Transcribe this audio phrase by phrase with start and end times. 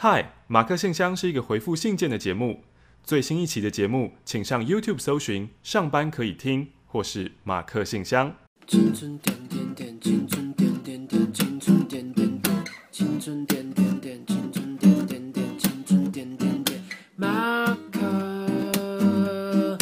[0.00, 2.62] 嗨，马克信箱是一个回复信件的节目。
[3.02, 8.32] 最新一期的节目，请上 YouTube 搜寻“上班可以听”或是“马克信箱”。
[8.68, 16.80] 青春点点点，青春点点点，青春点点点，青春点点点，青春点点点，青春点点点。
[17.16, 19.76] 马克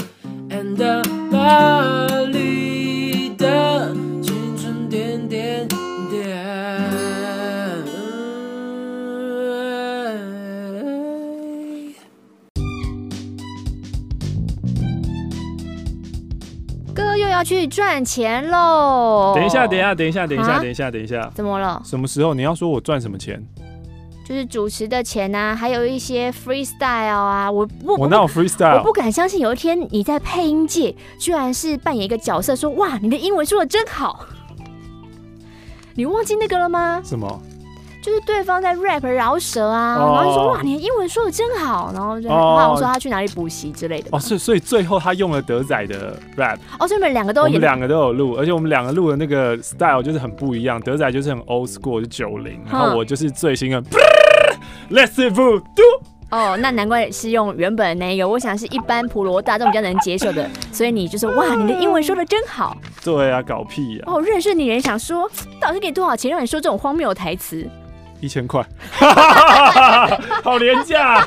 [0.48, 0.79] and
[1.30, 1.75] Marie
[17.46, 19.32] 去赚钱喽！
[19.36, 21.80] 等一下，等一下，等一下，等一下，啊等一下，等一下，怎么了？
[21.84, 23.41] 什么时候你要说我赚什么钱？
[24.24, 28.78] 就是主持的钱啊，还有一些 freestyle 啊，我不，我哪有 freestyle？
[28.78, 34.26] 我不敢相信有一天你在配音界居然是扮演一个角色说，说哇，你的英文说的真好。
[35.95, 37.01] 你忘记那个了吗？
[37.04, 37.40] 什么？
[38.06, 44.10] 就是对方在 rap 饶舌啊，哦、然后就说哇，你的英文说的真好，然后就好像说他去哪里补习之类的。
[44.12, 46.57] 哦，所以所以最后他用了德仔的 rap。
[46.79, 50.80] 哦，所以你们两个都有，我们两个都有录，而且我们两个录的那个 style 就是很不一样。
[50.80, 53.82] 德仔就是很 old school，就九零，然后我就是最新的。
[54.88, 55.82] Let's do。
[56.30, 62.77] 哦，那难怪是用原本的那个，我想是一般普罗大众比较能接受的，所以你就说哇，你的英文说的真好。
[63.04, 64.15] 对啊，搞屁呀、啊！
[64.15, 65.28] 哦，认识你人想说，
[65.60, 67.69] 到底给你多少钱让你说这种荒谬的台词？
[68.20, 68.64] 一千块，
[70.42, 71.26] 好廉价！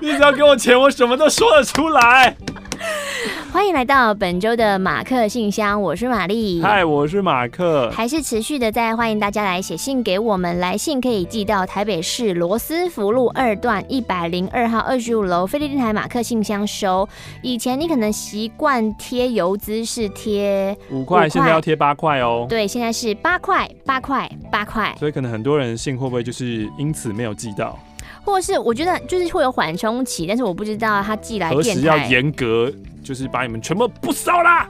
[0.00, 2.36] 你只要给我钱，我什么都说得出来。
[3.52, 6.60] 欢迎来到本周的马克信箱，我是玛丽。
[6.60, 7.88] 嗨，我是马克。
[7.90, 17.08] 还是持续的在欢迎大家来写信给我们，来信可以寄到台北市罗斯福路二段一百零二号二十五楼飞利电台马克信箱收。
[17.42, 22.46] 以前你可能习惯贴邮资是贴五块，现在要贴八块哦。
[22.48, 24.94] 对，现在是八块，八块，八块。
[24.98, 27.78] 所以可能很多人信会不会就是因此没有寄到？
[28.24, 32.72] 或是我觉得就是会有缓冲期，但是我不知道他寄来电台何时要严格，
[33.02, 34.68] 就是把你们全部不收啦，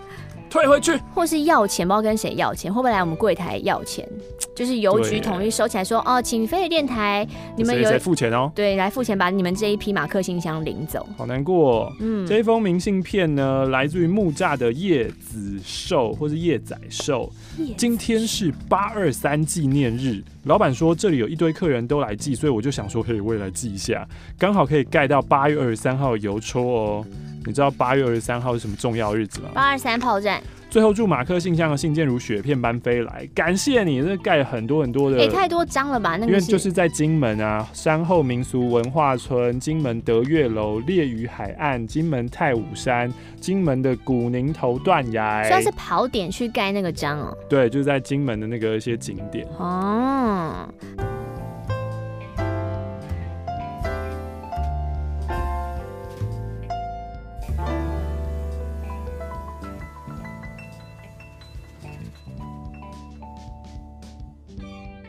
[0.50, 4.09] 退回去，或是要钱，不知道跟谁要钱，会不会来我们柜台要钱？
[4.55, 8.53] 就是邮局统一收起来说，哦，请飞的电台，你们有谁付钱哦？
[8.54, 11.04] 对，来付钱，把你们这一批马克信箱领走。
[11.16, 17.33] 好难过哦，嗯，这一封明信片呢，来自于木栅的叶子寿或是叶仔寿。
[17.77, 24.06] 今天是八二三纪念日，老板说这里有一堆客人都来寄，所以我就想说可以我也来寄一下，
[24.38, 27.06] 刚好可以盖到八月二十三号邮戳哦。
[27.47, 29.50] 你知道八月二十三号是什么重要日子吗？
[29.55, 30.43] 八二三炮战。
[30.71, 36.16] 最后祝马克信箱的信件如雪片般飞来，感谢你，这盖了很多很多的，也、欸、太多章了吧？
[36.16, 47.38] 那个、因为就是在金门啊，山后民俗文化村、金门德月楼、烈屿海岸、金门太武山、金门的古宁头断崖，算是跑点去盖那个章哦。
[47.49, 50.69] 对，就是在金门的那个一些景点哦。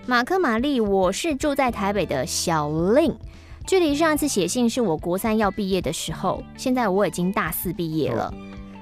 [0.07, 3.11] 马克玛丽，我是住在台北的小令，
[3.65, 8.31] 距离上一次写信是我国三要毕业的时候，现在我已经大四毕业了。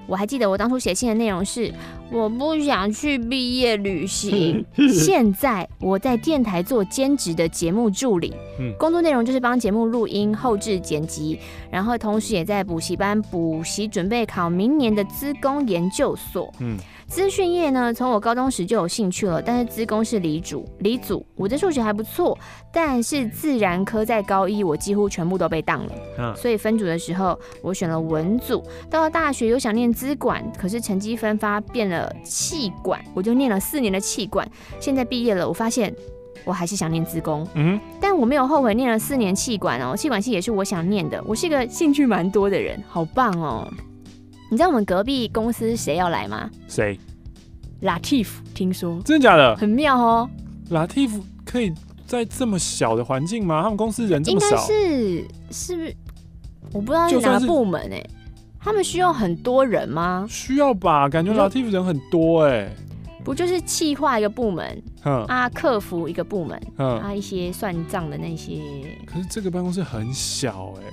[0.05, 1.73] 我还记得我当初写信的内容是
[2.13, 4.63] 我不想去毕业旅行。
[4.93, 8.31] 现在我在电台做兼职的节目助理，
[8.77, 11.39] 工作内容就是帮节目录音、后置、剪辑，
[11.71, 16.53] 然后同时也在补习班补习，准备考明年的资工研究所。
[16.59, 16.77] 嗯。
[17.05, 22.35] 资讯业呢，从我高中时就有兴趣了，但是资工是理组，理组我的数学还不错，
[22.73, 34.49] 但是自然科在高一我几乎全部都被当了，嗯，所以分组的时候我选了文组，到了大学又想念资管，可是成绩分发变了企管，我就念了四年的气管，
[34.79, 35.93] 现在毕业了，我发现
[36.45, 43.71] 我还是想念资工，嗯，但我没有后悔念了四年气管哦，气管系也是我想念的，我是一个兴趣蛮多的人，好棒哦。
[44.49, 46.49] 你知道我们隔壁公司谁要来吗？
[46.67, 46.99] 谁
[47.81, 49.55] ？Latif，听说真的假的？
[49.55, 50.29] 很妙哦。
[50.69, 51.73] Latif 可以
[52.05, 53.61] 在这么小的环境吗？
[53.63, 54.47] 他们公司人这么少？
[54.47, 55.95] 应该是是不是？
[56.71, 58.09] 我不知道是哪个部门哎、欸。
[58.63, 60.25] 他们需要很多人吗？
[60.29, 62.75] 需要吧，感觉 Latif 人很多哎、欸。
[63.23, 68.61] 不就是企划一个部门，啊，客服一个部门，啊，一些算账的那些。
[69.05, 70.83] 可是这个办公室很小哎、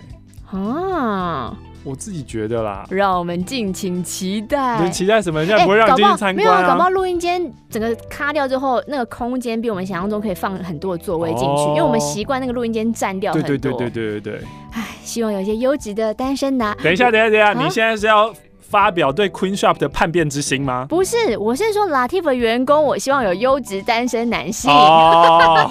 [0.53, 0.59] 欸。
[0.59, 1.59] 啊。
[1.83, 4.85] 我自己觉得啦，让我们敬请期待。
[4.85, 5.45] 你期待什么？
[5.47, 13.49] 现在不会让你进去参观、啊欸、没有，搞不好录音间整个卡掉之后，那个空间比我们想象中可以放很多的座位进去，哦、因为我们习惯那个录音间占掉很多。
[13.49, 14.49] 对对对对对对对。
[14.73, 16.77] 唉，希望有一些优质的单身男。
[16.83, 20.87] 等一下，等一下，等一下，啊、你现在是要发表对 Queen Shop 的叛变之心吗？
[20.89, 24.71] 不是，我是说 Latif 的员工，我希望有优质单身男性。
[24.71, 25.69] 哦，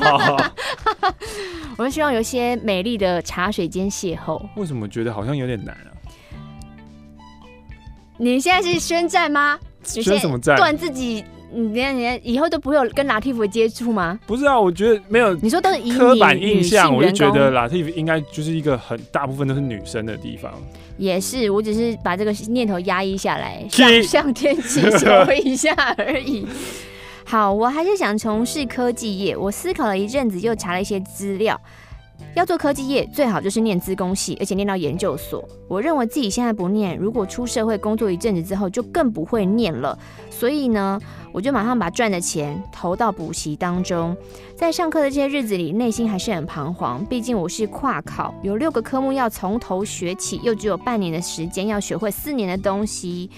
[1.78, 4.42] 我们希望有一些美丽的茶水间邂逅。
[4.56, 5.90] 为什么觉得好像有点难啊？
[8.18, 9.58] 你现在是宣战吗？
[9.82, 10.58] 宣什么战？
[10.58, 11.24] 断自己。
[11.52, 14.20] 你连连以后都不会有跟 Latif 接触吗？
[14.26, 15.34] 不是啊，我觉得没有。
[15.36, 20.54] 你说都是刻板印象，我就觉得 Latif 应该就是一个很大部分都是女生的地方。
[20.98, 26.46] 也是，我只是把这个念头压抑下来，向向天祈求一下而已。
[27.26, 29.38] 好，我还是想从事科技业。
[29.38, 31.60] 我思考了一阵子，又查了一些资料。
[32.36, 35.44] 要做科技业，最好就是念资工系，而且念到研究所。
[35.68, 39.98] 我认为自己现在不念，如果出社会工作一阵子之后，就更不会念了。
[40.30, 41.00] 所以呢，
[41.34, 44.16] 我就马上把赚的钱投到补习当中。
[44.56, 47.04] 在上课的这些日子里，内心还是很彷徨。
[47.06, 53.30] 毕竟我是跨考，有六个科目要从头学起，又只有半年的时间要学会四年的东西。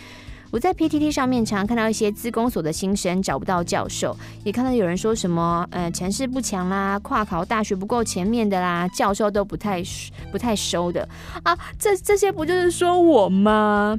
[0.51, 9.81] 我在 PTT 上面常看到一些资工所的新生找不到教授，也看到有人说什么，呃，城市不强啦，跨考大学不够前面的啦，教授都不太
[10.29, 11.07] 不太收的
[11.43, 13.97] 啊，这这些不就是说我吗？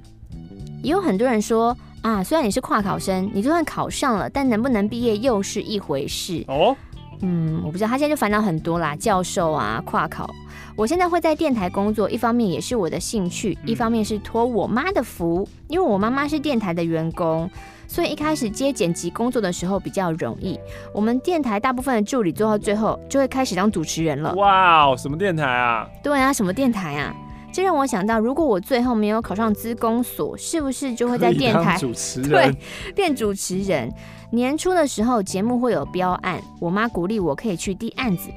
[0.82, 6.76] 也有很多人说啊，虽然你是跨考生，你就算考上了，但能不能毕业又是一回事哦。
[7.22, 10.28] 嗯，我不知道，他现在就烦恼很多啦，教授啊，跨考。
[10.74, 17.48] 我现在会在电台工作，一方面也是我的兴趣，一方面是托我妈的福，因为我妈妈是电台的员工，
[17.86, 20.58] 所以一开始接剪辑工作的时候比较容易。
[20.94, 24.34] 我们电台大部分的助理做到最后就会开始当主持人了。
[24.34, 25.86] 哇哦，什么电台啊？
[26.02, 27.14] 对啊，什么电台啊？
[27.52, 32.30] 这让我想到，如果我最后没有考上资工所，是不是就会在电台主持 人？
[32.30, 32.56] 对，
[32.94, 33.92] 变主持人。
[34.30, 38.30] 年初的时候节目会有标案，我妈鼓励我可以去递案子。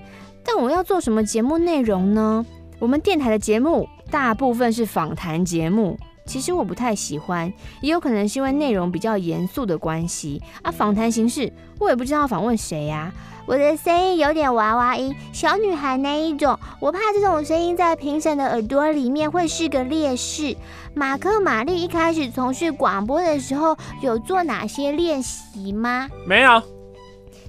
[0.43, 2.45] 但我要做什么节目内容呢？
[2.77, 7.51] 我们电台的节目大部分是访谈节目，其实我不太喜欢，
[7.81, 10.69] 也有可能是因为内容比较严肃的关系啊。
[10.69, 13.13] 访谈形式我也不知道访问谁呀。
[13.47, 20.55] 我的声音有点娃娃音，小女孩那一种，我怕这种声音在评审的耳朵里面会是个劣势。
[20.95, 26.09] 马克玛丽一开始从事广播的时候有做哪些练习吗？
[26.25, 26.61] 没有。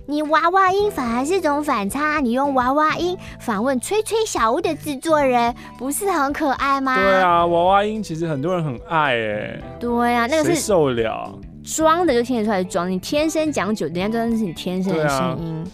[0.09, 6.95] 你娃娃音反而是种反差，你用娃娃音访问吹吹小屋的制作人，不是很可爱吗？
[6.95, 9.61] 对啊，娃娃音其实很多人很爱哎。
[9.81, 11.39] 对啊，那个是谁受了？
[11.65, 15.65] 装的就听得出来装，你天生讲久，人家真的是你天生的声音。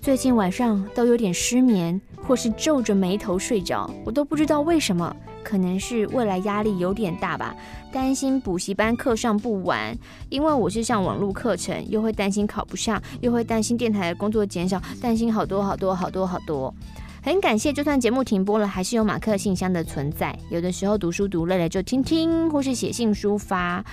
[0.00, 5.14] 最近晚上都有点失眠，或是皱着眉头睡着，我都不知道为什么。
[5.42, 7.54] 可能是未来压力有点大吧，
[7.90, 9.96] 担心补习班课上不完，
[10.28, 16.74] 因为我是上网络课程，又会担心考不上，又会担心电台的工作减少，担心好多好多好多好多。
[17.22, 20.36] 很感谢，就算节目停播了，还是有马克信箱的存在。
[20.50, 23.84] 有的时候读书读累了就听听，或是写信抒发。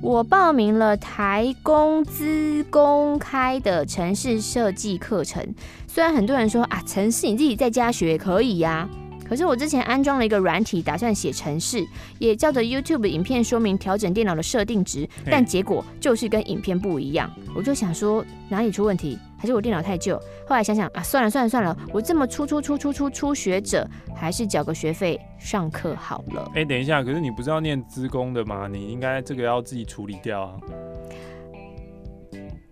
[0.00, 5.44] 我报名了台工资公开的城市设计课程，
[5.88, 8.88] 虽然很多人说啊，城市你自己在家学也可以呀。
[9.28, 11.86] 可是我之前安装了一个软体，打算写程式，
[12.18, 17.30] 也照着 YouTube 影片说明调整电脑的设定值，但结果就是跟影片不一样。
[17.54, 20.16] 我就想说哪里出问题，还是我电脑太旧？
[20.46, 23.86] 后来想想啊，算了算了算了，我这么初初初初初初学者，
[24.16, 26.50] 还是缴个学费上课好了。
[26.54, 28.66] 哎、欸，等一下，可是你不是要念资工的吗？
[28.66, 30.54] 你应该这个要自己处理掉啊。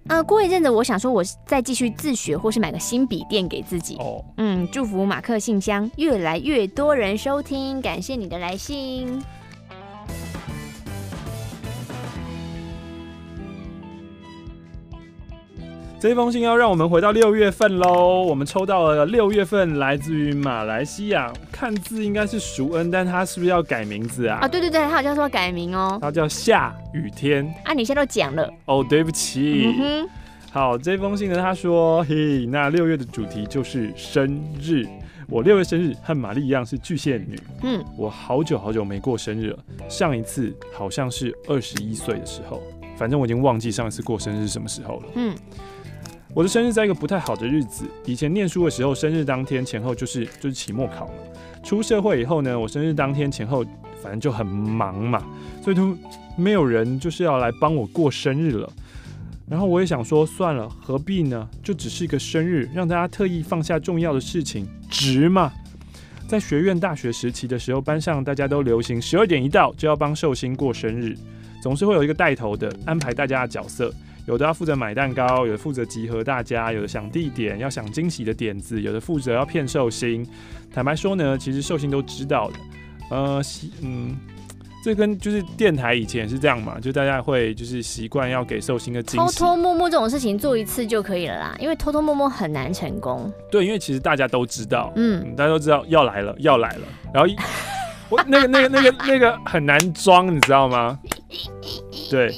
[0.08, 3.97] 呃，过一阵子，我想说，我再继续自学，或是买个新笔电给自己。
[3.97, 9.20] 哦，嗯，祝福马克信箱越来越多人收听，感谢你的来信。
[16.06, 18.22] 这封信要让我们回到六月份喽。
[18.22, 24.39] 我们抽到了六月份来自于马来西亚，看字应该是熟恩，但他是不是要改名字啊？
[24.41, 25.98] 啊，对对对，他好像说要改名哦。
[26.01, 27.53] 他叫夏雨天。
[27.65, 28.48] 啊，你现在都讲了。
[28.67, 29.75] 哦，对不起。
[29.81, 30.08] 嗯。
[30.53, 34.86] 好，这封信呢，他说：“嘿，那六月的主题就是生日。
[35.29, 37.36] 我六月生日和玛丽一样是巨蟹女。
[37.65, 39.58] 嗯，我好久好久没过生日了，
[39.89, 42.63] 上一次好像是二十一岁的时候，
[42.96, 45.06] 反正我已经忘记上一次过生日是什么时候了。
[45.17, 45.34] 嗯。”
[46.36, 47.86] 我的生日在一个不太好的日子。
[48.05, 51.14] 以前念书的时候，生日当天前后就是就是期末考嘛。
[51.62, 53.64] 出社会以后呢，我生日当天前后
[54.02, 55.24] 反正就很忙嘛，
[55.64, 55.96] 所以都
[56.36, 58.70] 没有人就是要来帮我过生日了。
[59.48, 61.48] 然后我也想说，算了，何必呢？
[61.62, 65.50] 就只是一个生日，让大家特意放下重要的事情，值吗？
[66.28, 71.16] 在学院大学时期的时候，班上大家都流行十二点一到就要帮寿星过生日，
[71.62, 73.90] 总是会有一个带头的安排大家的角色。
[74.26, 80.26] 有的要负责买蛋糕，有的负责集合大家，有的想地点，要想惊喜的点子，有的负责要骗寿星。
[80.72, 82.56] 坦白说呢，其实寿星都知道的。
[83.08, 83.40] 呃，
[83.82, 84.16] 嗯，
[84.82, 93.32] 这跟就是电台以前是这样嘛，就大家会就是习惯要给寿星的惊喜，偷偷摸摸这种事情做一次就可以了啦，因为偷偷摸摸很难成功。
[93.48, 96.82] 对，因为其实大家都知道，嗯，嗯，大家都知道要来了，要来了，
[97.14, 97.30] 然后
[98.08, 100.98] 我那个那个那个那个很难装，你知道吗？
[102.10, 102.34] 对。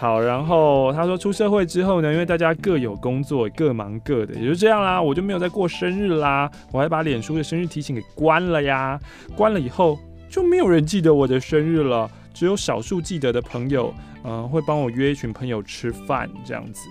[0.00, 4.98] 好，然后他说出社会之后呢，因为大家各有工作，各忙各的，也就这样啦。
[5.00, 8.98] 我就没有再过生日啦，我还把脸书的生日提醒给关了呀。
[9.36, 9.98] 关了以后
[10.30, 13.92] 就没有人记得我的生日了，只有少数记得的朋友，
[14.24, 16.88] 嗯、会帮我约一群朋友吃饭这样子。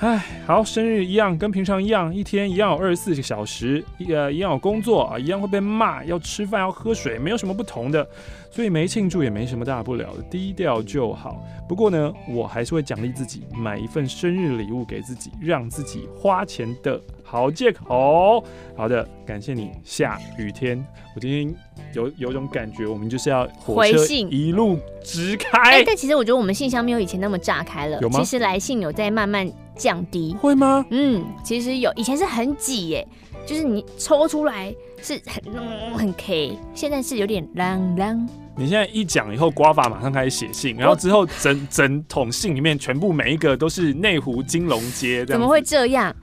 [0.00, 8.08] 唉，好，生日一样，跟平常一样，一天一样有二十四个小时，呃，一样有工作啊，一样会被骂，要吃饭要喝水，没有什么不同的，
[8.50, 11.44] 所以没庆祝也没什么大不了的，低调就好。
[11.68, 18.42] 不过呢，我还是会奖励自己，买一份生日礼物给自己，让自己花钱的好借口。
[18.74, 20.82] 好的，感谢你，下雨天，
[21.14, 21.54] 我今天
[21.92, 25.58] 有有种感觉，我们就是要火车一路直开。
[25.58, 28.18] 哎、欸，但其实我觉得我们信箱没有以前那么炸开了，有吗？
[28.18, 29.46] 其实来信有在慢慢。
[29.80, 30.84] 降低会吗？
[30.90, 33.08] 嗯，其实有，以前是很挤耶，
[33.46, 38.28] 就是你抽出来是很、嗯、很 K，现在是有点啷啷。
[38.56, 46.14] 你现在一讲以后，瓜法马上开始写信，然后之后整 整桶信里面全部每一个都是内湖金龙街，怎么会这样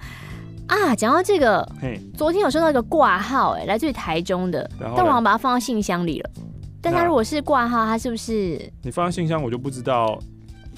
[0.67, 0.95] 啊？
[0.95, 1.67] 讲到这个，
[2.15, 6.29] 昨天有收到一个挂号，哎，来自于台中的，但我好像把它放到信箱里了。
[6.79, 8.71] 但他如果是挂号，他是不是？
[8.83, 10.19] 你放到信箱，我就不知道。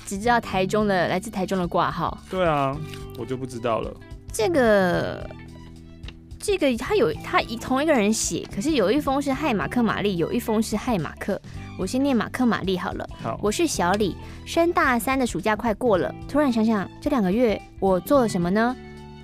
[0.10, 2.76] 只知道台中的来自台中的挂号，对啊，
[3.20, 3.94] 我就不知道了。
[4.34, 5.30] 这个
[6.40, 11.40] 这个他有他一同一个人写，可是有一封是害马克玛丽，有一封是害马克。
[11.78, 13.08] 我先念马克玛丽好了。
[13.22, 14.16] 好，我是小李，
[14.48, 18.76] 升大三的暑假快过了，突然想想这两个月我做了什么呢？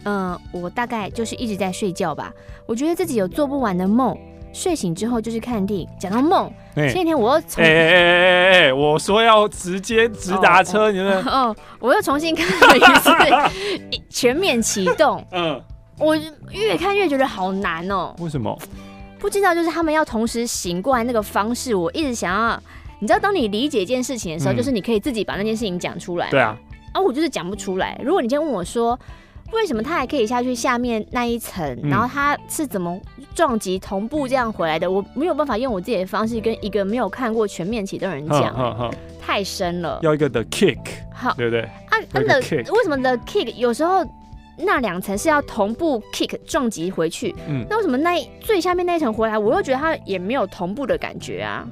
[0.04, 2.32] 嗯，我大概就是一直在睡觉吧。
[2.68, 4.16] 我觉得自己有做不完的梦。
[4.56, 13.10] 睡醒之后就去看电影，讲到梦，前几天我又重，哎哎哎哎哎，我说要直接直达车，你们哦，我又重新看了一次
[14.10, 15.62] 《全面启动》，嗯，
[16.00, 16.16] 我
[16.52, 18.16] 越看越觉得好难哦。
[18.20, 18.58] 为什么？
[19.20, 22.58] 不知道，就是他们要同时醒过来那个方式，我一直想要，
[23.00, 26.56] 你知道，当你理解一件事情的时候，嗯、就是你可以自己把那件事情讲出来，对啊，
[26.94, 28.00] 啊，我就是讲不出来。
[28.02, 28.98] 如果你今天问我说，
[29.54, 31.64] 为什么他还可以下去下面那一层？
[31.84, 33.00] 嗯、然后他是怎么
[33.34, 34.90] 撞击同步这样回来的？
[34.90, 40.00] 我没有办法用我自己的方式跟一个没有看过全面启动的人讲，太深了。
[40.02, 40.80] 要一个 the kick，
[41.14, 41.62] 好，对不对？
[41.62, 44.06] 啊，那 the 为什么 the kick 有时候
[44.58, 47.34] 那两层是要同步 kick 撞击回去？
[47.48, 51.66] 嗯，那为什么那最下面那一层回来，我又觉得它也没有同步的感觉啊？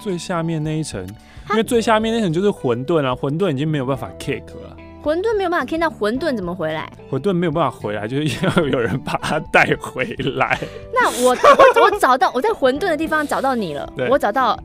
[0.00, 1.04] 最下面那一层，
[1.50, 4.73] 因为最下面那层就是混沌啊，混沌已经没有办法 kick 了。
[5.04, 6.90] 混沌没有办法看到馄饨怎么回来？
[7.10, 10.02] 馄饨没有办法回来，就是要有人把它带回
[10.36, 10.58] 来。
[10.94, 14.58] 那我我我找到我在馄饨的地方找到你了，我找到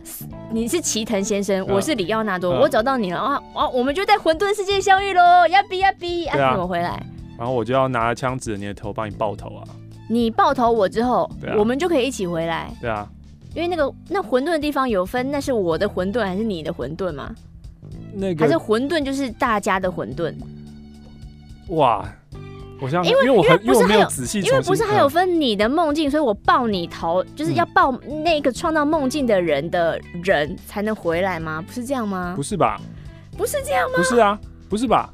[0.50, 3.68] 你是齐藤先生，嗯、我是里奥纳多，嗯、我找到你了啊啊！
[3.68, 5.46] 我们就在馄饨世界相遇喽！
[5.48, 7.06] 呀比呀比，啊，怎么回来？
[7.38, 9.68] 然后我就要拿枪指着你的头，帮你爆头啊！
[10.10, 12.72] 你爆头我之后，啊、我们就可以一起回来。
[12.80, 13.06] 对啊，
[13.54, 17.36] 因为那个那混沌的地方有分，那是我的混沌还是你的混沌吗？
[18.14, 20.34] 那个还是混沌就是大家的混沌。
[21.70, 22.08] 哇，
[22.82, 27.92] 我想，因为因为我不是还有仔细，因为不是还有分你的梦境，所以我抱你头，就是要抱
[28.24, 31.64] 那个创造梦境的人的人才能回来吗？
[31.66, 32.34] 不是这样吗？
[32.36, 32.82] 不是吧？
[33.38, 33.98] 不是这样吗？
[33.98, 35.14] 不是啊，不是吧？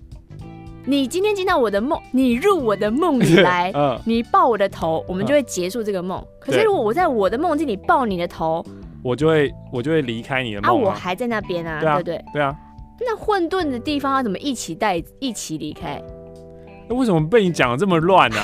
[0.88, 6.24] 你今天进到我的梦，你入我的梦里来， 嗯，你抱我的头，我们就会结束这个梦。
[6.40, 8.64] 可是如果我在我的梦境里抱你的头，
[9.04, 12.24] 我就会我就会离开你的梦啊，我还在那边啊，对不对？
[12.32, 12.56] 对啊。
[13.00, 16.02] 那混沌的地方要怎么一起带一起离开？
[16.88, 18.38] 那为什么被你讲的这么乱呢？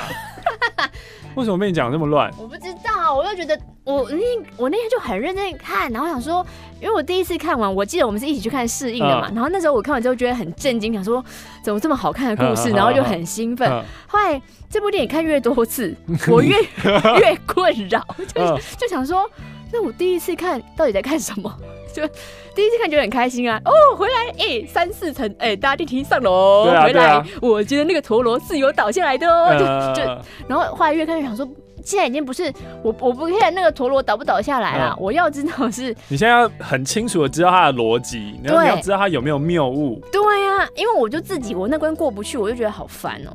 [1.36, 2.29] 为什么被你讲的这么乱？
[2.38, 4.17] 我不知道，我就觉得我那
[4.58, 6.46] 我那天就很认真看，然后想说，
[6.81, 11.24] 因为我第一次看完，我记得我们是一起去看试映的嘛，然后那时候我看完之后觉得很震惊，想说
[11.63, 13.70] 怎么这么好看的故事，然后就很兴奋。
[14.08, 15.96] 后来这部电影看越多次，
[16.27, 16.58] 我越
[17.20, 19.29] 越困扰，就就想说，
[19.72, 21.58] 那我第一次看到底在看什么？
[21.91, 22.07] 就
[22.55, 23.62] 第一次看觉得很开心啊！
[23.65, 29.45] 哦，回来哎、欸，三四层哎，搭电梯上楼，啊、回来，啊、我觉得那个陀螺是有倒下来的哦。
[29.45, 30.07] 呃、就就，
[30.48, 31.48] 然后后来越看越想说，
[31.83, 32.51] 现在已经不是
[32.83, 35.95] 我我不看那个陀螺倒不倒下来了，呃、我要知道是。
[36.07, 40.01] 你现在要很清楚的知道它的逻辑，你要，你要知道它有没有谬误。
[40.12, 43.31] 对呀、啊，因为我就自己我那关过不去，我就觉得好烦哦。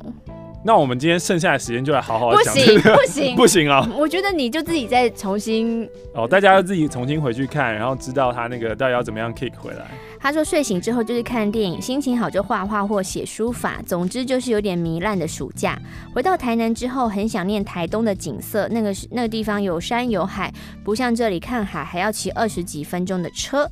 [0.67, 2.53] 那我们今天剩下的时间就来好好讲。
[2.53, 3.89] 不行不行 不行啊！
[3.97, 9.85] 我觉得你就自己再重新哦，大家要自己重新回去看，然后知道他那个到底要怎么样 kick 回来。
[10.19, 15.79] 他说睡醒之后就是看电影，心情好就画画或写书法，总之就是有点糜烂的暑假。
[16.13, 23.65] 回到台南之后，很想念台东的景色，那个是那个地方有山有海，不像这里看海还要骑二十几分钟的车。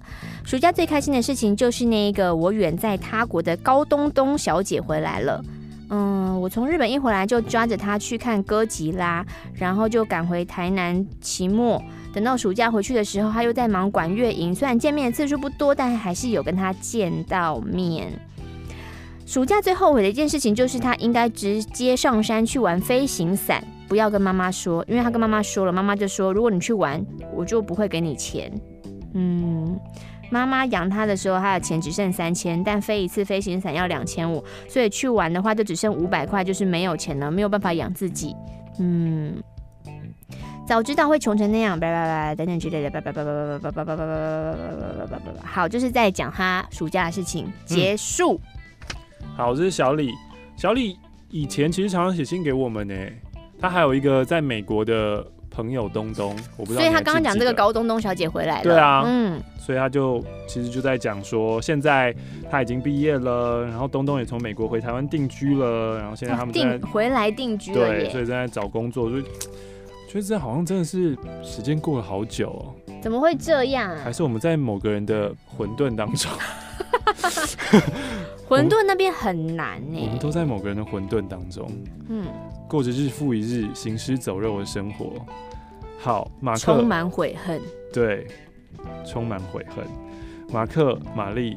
[0.45, 5.43] 暑假最开心的事情就是那一个我远在他国的高东东小姐回来了。
[5.89, 11.81] 嗯，我从日本一回来就抓着他去看哥吉拉，然后就赶回台南期末。
[12.13, 18.07] 等到暑假回去的时候，他又在忙管乐营，虽然见面的次数不多，但还是有跟他见到面。
[19.25, 28.51] 暑假最后悔的一件事情就是他应该直接上山去玩飞行伞，不要跟妈妈说，因为他跟妈妈说了，妈妈就说如果你去玩，我就不会给你钱。
[29.13, 29.79] 嗯。
[30.31, 38.35] 妈妈养他的时候，他的钱只剩三千，但飞一次飞行伞要两千五，所以去玩的话就只剩五百块，就是没有钱了，没有办法养自己。
[38.79, 39.35] 嗯，
[40.67, 45.47] 早知道会穷成那样，拜拜拜等等之类的，拜拜拜拜拜拜拜拜拜拜拜拜拜拜拜。
[45.47, 47.47] 好，就是在讲他暑假的事情。
[47.65, 48.39] 结束。
[49.37, 50.11] 好，这是小李。
[50.57, 50.97] 小李
[51.29, 52.95] 以前其实常常写信给我们呢。
[53.59, 55.25] 他还有一个在美国的。
[55.55, 56.81] 朋友东东，我不知道。
[56.81, 58.63] 所以他刚刚讲这个高东东小姐回来了。
[58.63, 62.13] 对啊，嗯，所以他就其实就在讲说，现在
[62.51, 69.23] 他已经毕业了，然后东东也从美国回台湾定居了，然后现在他们在定回来定居了，对，所以正在找工作，所以
[70.09, 72.84] 觉得这好像真的是时间过了好久哦。
[73.05, 74.01] 怎么会这样啊？
[74.03, 76.31] 还是我们在某个人的混沌当中？
[78.49, 79.99] 混沌那边很难呢。
[80.01, 81.69] 我们都在某个人的混沌当中，
[82.09, 82.25] 嗯，
[82.67, 85.23] 过着日复一日行尸走肉的生活。
[85.99, 87.61] 好，马克充满悔恨。
[87.93, 88.25] 对，
[89.05, 89.85] 充满悔恨。
[90.51, 91.55] 马克、玛丽，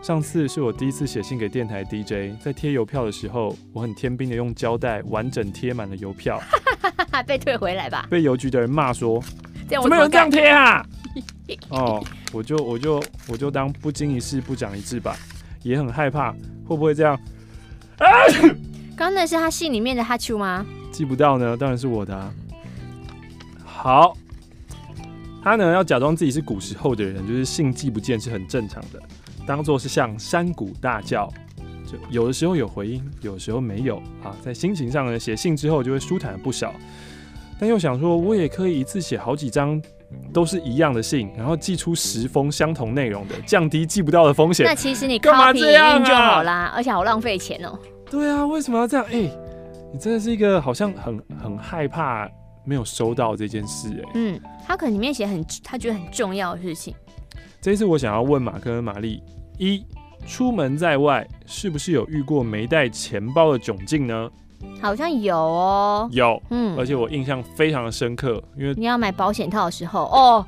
[0.00, 6.40] 上次是我第一次写信给电台 DJ，在贴邮票的时候，我很天兵的用胶带完整贴满了邮票，
[7.26, 8.06] 被退回来吧？
[8.08, 9.22] 被邮局的人骂说，
[9.68, 10.86] 怎么有人这样贴啊？
[11.70, 15.16] 哦，我就我就我就当不经一事不长一智吧，
[15.62, 16.32] 也很害怕
[16.66, 17.18] 会不会这样。
[18.96, 20.64] 刚刚那是他信里面的哈丘吗？
[20.92, 22.32] 寄不到呢，当然是我的啊。
[23.64, 24.16] 好，
[25.42, 29.00] 他呢要假装自己是古时候的人，就是信寄不见是很正常的，
[29.46, 31.32] 当做是向山谷大叫，
[31.86, 34.34] 就有的时候有回音，有的时候没有啊。
[34.42, 36.74] 在心情上呢，写信之后就会舒坦了不少，
[37.58, 39.80] 但又想说，我也可以一次写好几张
[40.32, 44.66] 都是一样的信，然后寄出十封相同内容的，降低寄不到的风险。
[44.66, 47.78] 那其实你 copy 印就好啦，而且好浪费钱哦。
[48.10, 49.06] 对啊，为什么要这样？
[49.06, 49.38] 哎、欸，
[49.92, 52.28] 你真的是一个好像很很害怕。
[52.68, 56.92] 没有收到这件事，哎，嗯，他可能里面写很，他觉得很重要的事情。
[57.60, 59.22] 这一次我想要问马克跟玛丽：
[59.56, 59.86] 一，
[60.26, 64.28] 出门在外是不是有遇过没带钱包的窘境呢？
[64.80, 70.44] 好像有哦，有，嗯，而且我印象非常的深刻，因为你要买保险套的时候，哦，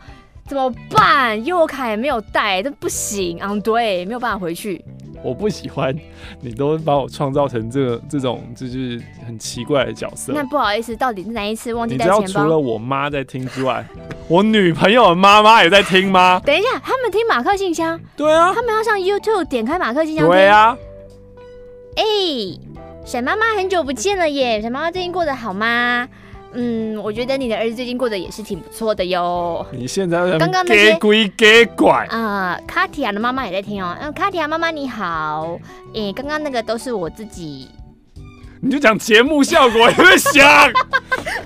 [0.47, 1.43] 怎么办？
[1.45, 4.85] 悠游卡也没有带，这不行，嗯，对，没有办法回去。
[5.25, 5.93] 我不喜欢
[6.41, 10.33] 你都把我创造成这个这种就是很奇怪的角色。
[10.33, 12.21] 那不好意思，到底是哪一次忘记带钱包？
[12.21, 13.85] 你知道除了我妈在听之外，
[14.29, 16.41] 我女朋友的妈妈也在听吗？
[16.45, 17.99] 等一下，他们听马克信箱。
[18.17, 20.29] 对啊，他们要上 YouTube 点开马克信箱。
[20.29, 20.77] 对啊。
[21.97, 22.61] 哎、欸，
[23.09, 24.61] 沈妈妈很久不见了耶！
[24.61, 26.07] 沈妈妈最近过得好吗？
[26.53, 29.67] 嗯，我觉得你的儿子最近过得也是挺不错的哟。
[29.73, 33.97] 你现在刚刚那些鬼给拐啊，卡提亚的妈妈也在听哦。
[33.99, 35.59] 嗯，卡提亚妈妈你好。
[35.95, 37.71] 诶，刚刚那个都是我自己。
[38.61, 40.71] 你就讲节目效果，你会想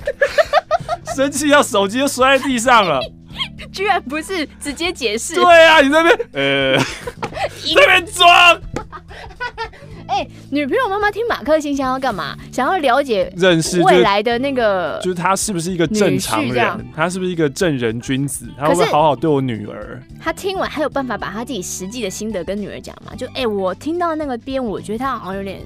[1.14, 2.98] 生气，要手机就摔在地上了。
[3.72, 5.34] 居然不是直接解释。
[5.34, 6.76] 对啊，你那边 呃，
[7.74, 8.60] 那边装。
[10.08, 12.36] 哎、欸，女朋友妈妈听马克信箱要干嘛？
[12.52, 16.86] 想要了解认识未来的那个，就是他是不是一个正常人？
[16.94, 18.46] 他是不是一个正人君子？
[18.58, 20.02] 他会不会好好对我女儿？
[20.20, 23.12] 他听完还有办法把他自己实际的心得跟女儿讲吗？
[23.16, 25.60] 就哎、欸，我听到那个边，我觉得他好像有点。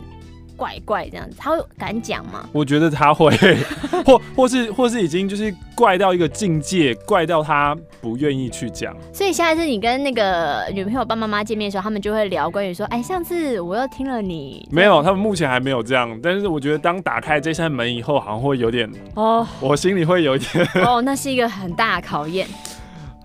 [0.57, 2.49] 怪怪这样子，他会敢讲吗？
[2.53, 3.31] 我觉得他会，
[4.05, 8.97] 或或是或是已经就是怪到一个境界，怪到他不愿意去讲。
[9.13, 14.67] 所以下一次你跟那个女朋友爸妈妈见面的时候，他们就会聊关于说，哎，上次我又听了你。
[14.71, 16.19] 没有，他们目前还没有这样。
[16.23, 22.47] 但是我觉得当打开这扇门以后，好像会有点哦，我心里会有一点哦，那是一个很大的考验。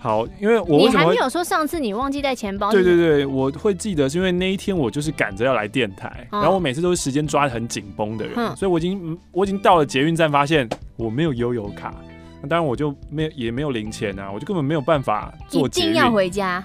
[0.04, 2.72] 好，因为我还没有说上次你忘记带钱包。
[2.72, 11.94] 对对对，我会记得是因为那一天我就是赶着要来电台，嗯、然后我每次都是时间抓的很紧绷的人，嗯、所以我已经我已经到了捷运站，发现我没有悠游卡，
[12.42, 16.64] 那当然我就没有也没有零钱啊，我就根本没有办法做捷定要回家。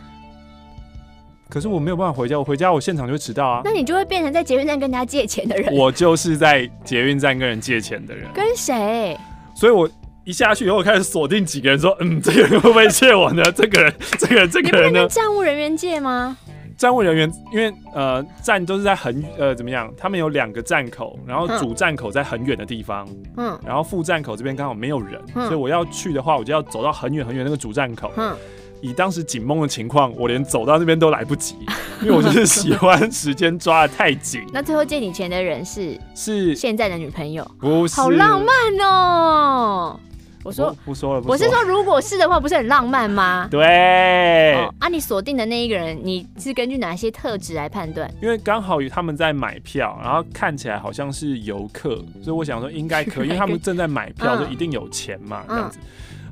[1.51, 3.61] 可是我没有办法回家，我回家我现场就会迟到啊。
[3.63, 5.77] 那你就会变成在捷运站跟人家借钱的人。
[5.77, 8.27] 我就是在捷运站跟人借钱的人。
[8.33, 9.15] 跟谁？
[9.55, 9.87] 所以我。
[10.27, 13.43] 一下去以后，我开始锁定几个人，说：“嗯，这个人会不会借我呢？
[13.55, 16.37] 这个人，这个人，这个人呢？”站务人员借吗？
[16.77, 28.37] 站务人员因为呃站都是在很呃怎么样，他们有两个站口，然后主站口在很远的地方，嗯，然后副站口这边刚好没有人，嗯，所以我要去的话，我就要走到很远很远那个主站口，嗯。
[28.83, 31.57] 以当时紧绷的情况，我连走到那边都来不及，
[32.03, 34.43] 因为我就是喜欢时间抓的太紧。
[34.53, 37.43] 那最后借你钱的人是是现在的女朋友？
[37.59, 38.55] 不是，好浪漫
[38.87, 39.99] 哦！
[40.47, 43.49] 我说不说了，我是说，如果是的话，不是很浪漫吗？
[43.51, 44.55] 对。
[44.55, 48.09] 哦、啊，你锁定的那一个人，你是根据哪些特质来判断？
[48.23, 55.79] 因为刚好他们在买票，然后看起来好像是游客，所以我想说应该可以， 因为他们正在买票，就一定有钱嘛，嗯、这样子。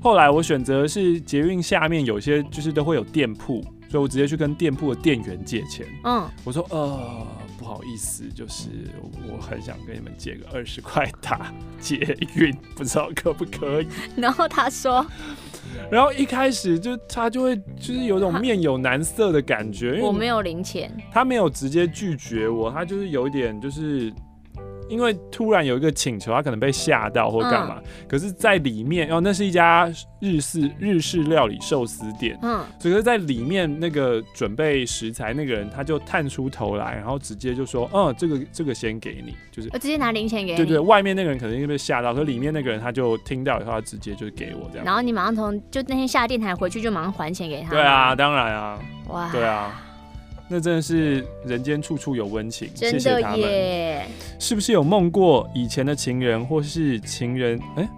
[0.00, 5.84] 后来我选择是捷运下面有些就是都会有店铺，所以我直接去跟店铺的店员借钱。
[6.04, 7.26] 嗯，我说呃
[7.58, 8.68] 不好意思，就是
[9.30, 13.88] 我很想跟你们借个二十块打捷运，不知道可不可以？
[14.16, 15.04] 然后他说，
[15.90, 24.12] 然后一开始就他就会就是有种面有难色的感觉，因为我没有零钱，他没有直接拒绝我，他就是有一点就是。
[24.88, 49.80] 因为突然有一个请求，他可能被吓到或干嘛，嗯、可是，在里面哦，那是一家日式日式料理寿司店，嗯，所以在里面那个准备食材那个人，他就探出头来，然后直接就说，嗯，这个这个先给你，就是我直接拿零钱给你，对对，外面那个人可能因为被吓到，所以里面那个人他就听到以后，他直接就给我这样，然后你马上从就那天下电台回去就马上还钱给他，对啊，当然啊，哇，对啊。
[50.48, 54.06] 那真的是人间处处有温情，谢谢他们。
[54.38, 57.58] 是不是有梦过以前的情人，或是情人？
[57.76, 57.88] 哎、欸，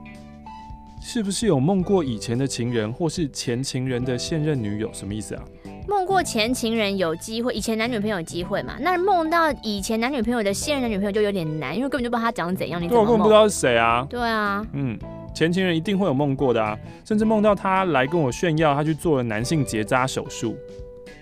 [1.02, 4.88] 是不是有梦过以前的情人，或是前情人的现任女友？
[4.92, 5.42] 什么意思啊？
[5.88, 8.76] 梦过前情人有机会，以前男女朋友有机会嘛？
[8.80, 12.80] 那梦到以前男女朋友的现任男女朋友就有点难，因为根本就不知道他长怎样。
[12.80, 13.04] 你怎么梦？
[13.04, 14.06] 我根本不知道是谁啊？
[14.08, 14.96] 对啊，嗯，
[15.34, 20.56] 前情人一定会有梦过的啊，甚至梦到他来跟我炫耀，他去做了男性结扎手术，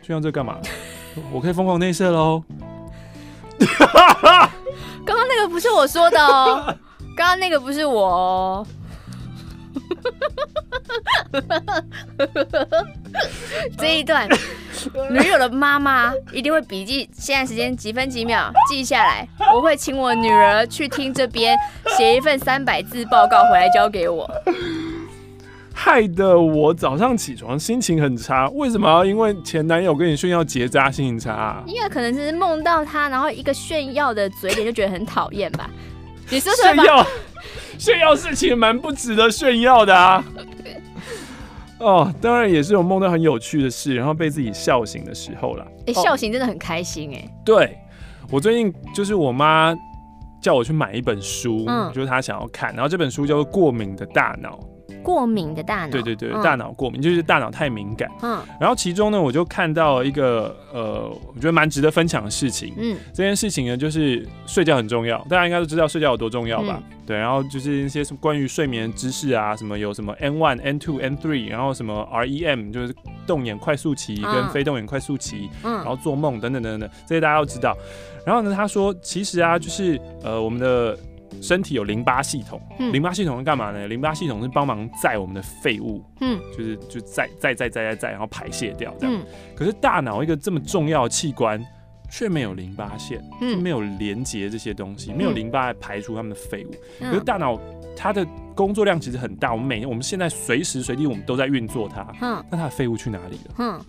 [0.03, 0.59] 炫耀这干嘛？
[1.33, 2.43] 我可以疯狂内射喽！
[5.07, 6.65] 刚刚那个不是我说的哦，
[7.17, 8.67] 刚刚那个不是我哦。
[13.79, 14.29] 这一段，
[15.11, 19.27] 女友的妈妈一定会笔记，现在时间几分几秒记下来。
[19.55, 21.57] 我会请我女儿去听这边，
[21.97, 24.29] 写一份三百字报告回来交给我。
[25.77, 31.65] 害得我早上起床心情很差，为什么要因为前男友跟你炫耀结扎心情差啊？
[31.67, 35.69] 因为可能只是梦到他，然后一个炫耀的嘴脸就觉得很讨厌吧。
[36.31, 37.07] 你说炫耀，
[37.77, 40.25] 炫耀事情蛮不值得炫耀的啊。
[41.81, 45.67] 哦，当然也是有梦到很有趣的事，然后被自己笑醒的时候了。
[45.81, 47.31] 哎、欸，笑醒真的很开心哎、欸。
[47.45, 47.77] 对，
[48.31, 49.77] 我最近就是我妈
[50.41, 54.51] 叫我去买一本书，嗯，就是她想要看，然后这本书叫做《过敏的大脑》。
[55.05, 58.11] 过敏的大脑，对对对，嗯、大脑过敏就是大脑太敏感。
[58.23, 62.75] 嗯，然后其中呢，我就看到一个呃，我觉得蛮值得分享的事情。
[62.79, 66.83] 嗯，这件事情呢，就是睡觉很重要，大家应该都知道睡觉有多重要吧？
[66.91, 72.95] 嗯、对，然后就是一些什么关于睡眠知识啊，什么有什么 N one、N two、N three，然后什么 REM，就是
[73.27, 77.77] 动眼快速期跟非动眼快速期，嗯，然后做梦等等等等，这些大家都知道。
[78.25, 80.99] 然后呢，他说其实啊，就是呃，我们的。
[81.43, 82.61] 身体有淋巴系统，
[82.93, 83.87] 淋巴系统是干嘛呢？
[83.87, 89.15] 淋巴系统是帮忙载我们的废物，嗯，就是就载载载载载载，然后排泄掉这样。
[89.15, 91.63] 嗯、可是大脑一个这么重要的器官，
[92.11, 96.71] 却没有淋巴腺，嗯，没有连接这些东西，没有淋巴来排除他们的废物。
[97.01, 97.61] 嗯、可是大脑
[97.97, 103.55] 它的工作量其实很大，我们每我们现在随时随地我们都在运作它，嗯，那它的废物去哪里了？
[103.59, 103.81] 嗯，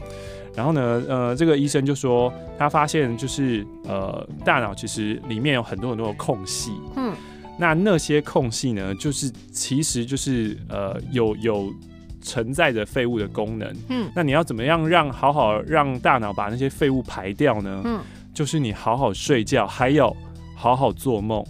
[0.55, 7.13] 然后呢，呃，这个医生就说他发现就是呃，大脑其实里面有很多很多的空隙，嗯。
[7.57, 11.73] 那那些空隙呢，就是其实就是呃有有
[12.21, 13.75] 存在着废物的功能。
[13.89, 17.81] 嗯，那你要怎么样让好好让大脑把那些废物排掉呢？
[17.85, 17.99] 嗯，
[18.33, 20.15] 就是你好好睡觉，还有
[20.55, 21.45] 好好做梦，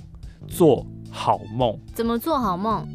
[0.48, 1.78] 做好梦。
[1.94, 2.88] 怎么做好梦？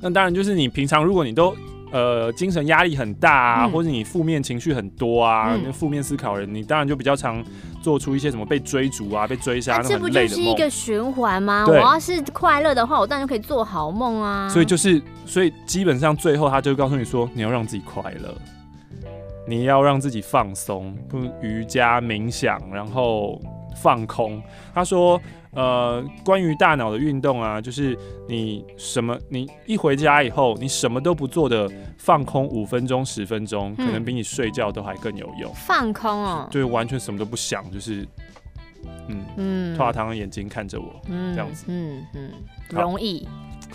[0.00, 1.54] 那当然就是你平常如果你都。
[1.94, 7.40] 呃，精神压力很大啊，嗯、或者你负面情绪很多啊，负、嗯、面思考人，你当然就比较常
[7.80, 10.12] 做出一些什么被追逐啊、被追杀那种累的梦。
[10.12, 11.64] 这不就是一个循环吗？
[11.68, 14.48] 我要是快乐的话，我当然就可以做好梦啊。
[14.48, 18.34] 所以就是，所以基本上最后他就告诉你说，你要让自己快乐，
[19.46, 23.40] 你要让自己放松，不瑜伽、冥想，然后
[23.76, 24.42] 放空。
[24.74, 25.20] 他说。
[25.54, 27.96] 呃，关于大脑的运动啊，就是
[28.28, 35.52] 你什么，你一回家以后，你什么都不做的放空五分钟、十分钟，嗯、可能比你睡觉都还更有用。
[35.54, 38.06] 放空哦，对，完全什么都不想，就是，
[39.08, 42.30] 嗯嗯，脱了糖的眼睛看着我，嗯、这样子，嗯嗯，
[42.70, 43.26] 容易。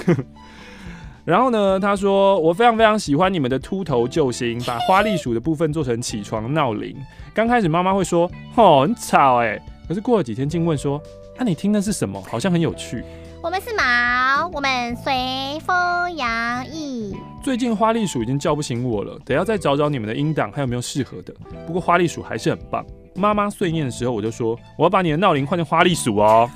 [1.25, 6.95] 然后呢，他说我非常非常喜欢你们的秃头救星，把花栗鼠的部分做成起床闹铃。
[7.35, 10.99] 刚开始妈妈会说哦很吵哎，可是过了几天竟问说，
[11.39, 12.21] 那、啊、你听的是什么？
[12.29, 13.01] 好像很有趣。
[13.41, 15.73] 我们是毛，我们随风
[16.17, 17.15] 摇曳。
[17.41, 21.33] 最近花栗鼠已经叫不醒我了，得要再找找你们的音档，还有没有适合的？
[21.65, 22.85] 不过花栗鼠还是很棒。
[23.15, 26.51] 妈妈碎念的时候，我就说我要把你的闹铃换成花栗鼠哦。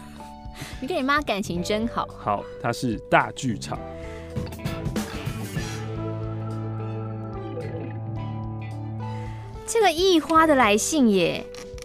[0.82, 2.06] 你跟你妈感情真好。
[2.20, 3.80] 好，它是大剧场。
[9.66, 11.42] 这个异花的来信耶，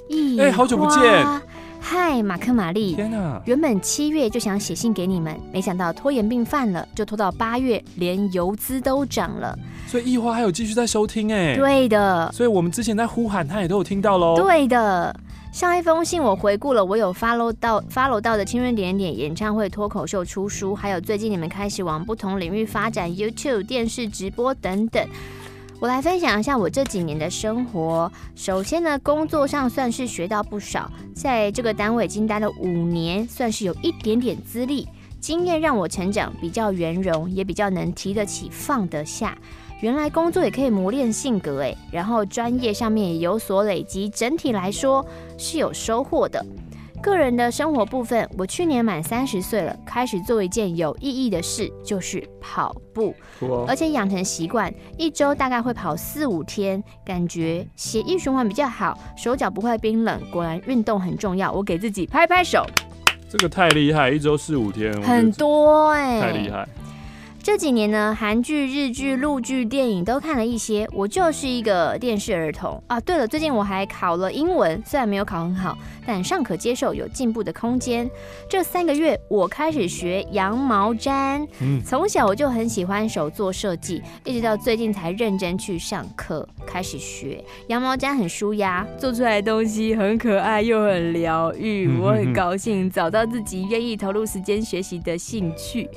[0.09, 1.48] 异哎，好久不见。
[1.91, 2.95] 嗨，马克玛丽。
[2.95, 3.41] 天哪！
[3.47, 9.59] 原本七月就想写信给你们，没想到拖延病犯了，就拖到八月，连油资都涨了。
[9.87, 11.57] 所以异花还有继续在收听哎。
[11.57, 12.31] 对的。
[12.31, 14.37] 所以我们之前在呼喊，他也都有听到喽。
[14.37, 15.19] 对的。
[15.51, 25.03] 上一封信我回顾了，我有 follow 到 follow 到的青春点点演唱会、脱口秀出书，还有最近你们开始往不同领域发展，YouTube、电视直播等等。
[25.81, 28.11] 我来分享一下我这几年的生活。
[28.35, 34.89] 首先呢，工作上算是学到不少，在这个单位已经待了五年，算是有一点点资历，
[35.21, 39.39] 经验让我成长比较圆融，也比较能提得起放得下。
[39.81, 46.45] 原来工作也可以磨练性格诶，然后专业上面也有所累积，整体来说是有收获的。
[46.99, 53.15] 个人的生活部分，我去年满三十岁了，开始做一件有意义的事，就是跑步，
[53.67, 60.21] 而且养成习惯，一周大概会跑四五天，感觉血液循环比较好，手脚不会冰冷。
[60.31, 62.65] 果然运动很重要，我给自己拍拍手。
[63.29, 66.67] 这个太厉害，一周四五天，很多哎，太厉害。
[67.49, 70.87] 这几年呢，韩剧、日剧、陆剧、电影都看了一些。
[70.93, 73.01] 我就是一个电视儿童啊。
[73.01, 75.75] 对了，最近我还考了英文，虽然没有考很好，
[76.07, 78.07] 但尚可接受，有进步的空间。
[78.51, 81.49] 这三个月，我开始学羊毛毡。
[81.63, 91.89] 嗯，从小我就很喜欢手做设计，一直到最近才认真去上课，开始学羊毛毡，很舒压，做出来的东西很可爱又很疗愈。
[91.99, 95.89] 我很高兴找到自己愿意投入时间学习的兴趣。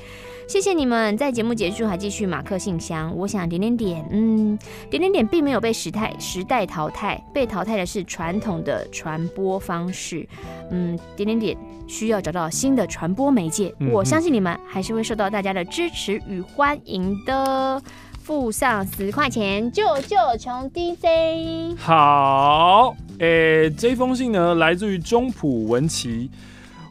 [0.47, 3.15] 谢谢你们在节目结束还继续马克信箱。
[3.15, 4.57] 我想点点点，嗯，
[4.89, 10.27] 点点点并没有被时代时代淘汰，被淘汰的是传统的传播方式。
[10.71, 13.73] 嗯，点点点需要找到新的传播媒介。
[13.91, 17.81] 我相信你们还是会受到大家的支持与欢迎的。
[18.23, 21.75] 付上十块钱，救救穷 DJ。
[21.75, 26.29] 好，诶、欸，这封信呢来自于中普文琪。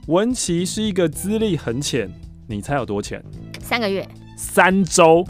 [0.09, 2.11] 文琪是一个资历很浅，
[2.51, 3.23] 你猜有多浅？
[3.61, 4.05] 三个月，
[4.37, 5.25] 三周，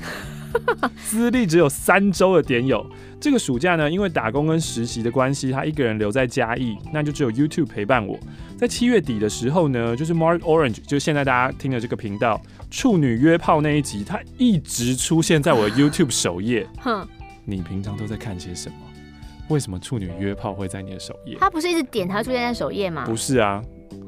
[1.04, 2.85] 资历只有三周的点友。
[3.20, 8.18] 这个暑假呢，因为打工跟实习的关系，他一个人留在嘉义，那就只有 YouTube 陪伴我。
[8.56, 12.40] 在七月底的时候呢，就是 Mark Orange，就是现在大家听的这个频道
[12.74, 16.66] 《处女约炮》那一集，他一直出现在我的 YouTube 首页。
[16.78, 17.06] 哼，
[17.44, 18.76] 你平常都在看些什么？
[19.48, 21.37] 为什么《处女约炮》会在你的首页？
[21.38, 23.04] 他不是一直点他出现在首页吗？
[23.04, 23.62] 不是啊。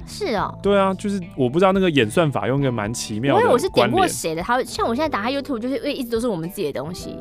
[0.07, 3.41] 是哦，对啊，就是我不知道那个演算法用个蛮奇妙的。
[3.41, 7.17] 因为我是点过谁的，他像我现在打开 YouTube，就是因为一直都是我们自己的东西。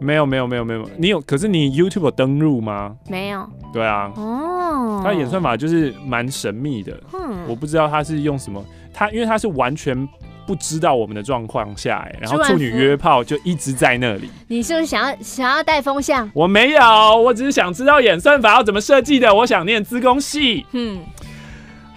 [0.00, 1.20] 没有没有没有没有，你有？
[1.20, 2.96] 可是你 YouTube 有登入吗？
[3.08, 3.48] 没有。
[3.72, 4.12] 对啊。
[4.16, 5.00] 哦。
[5.04, 6.92] 他演算法就是蛮神秘的。
[7.12, 7.46] 嗯。
[7.48, 8.62] 我不知道他是用什么，
[8.92, 10.06] 他因为他是完全
[10.46, 14.28] 不知道我们的状况下，哎，然后处女约炮就一直在那里。
[14.48, 16.28] 你是不是想要想要带风向？
[16.34, 16.82] 我没有，
[17.22, 19.32] 我只是想知道演算法要怎么设计的。
[19.32, 20.66] 我想念资工系。
[20.72, 20.98] 嗯。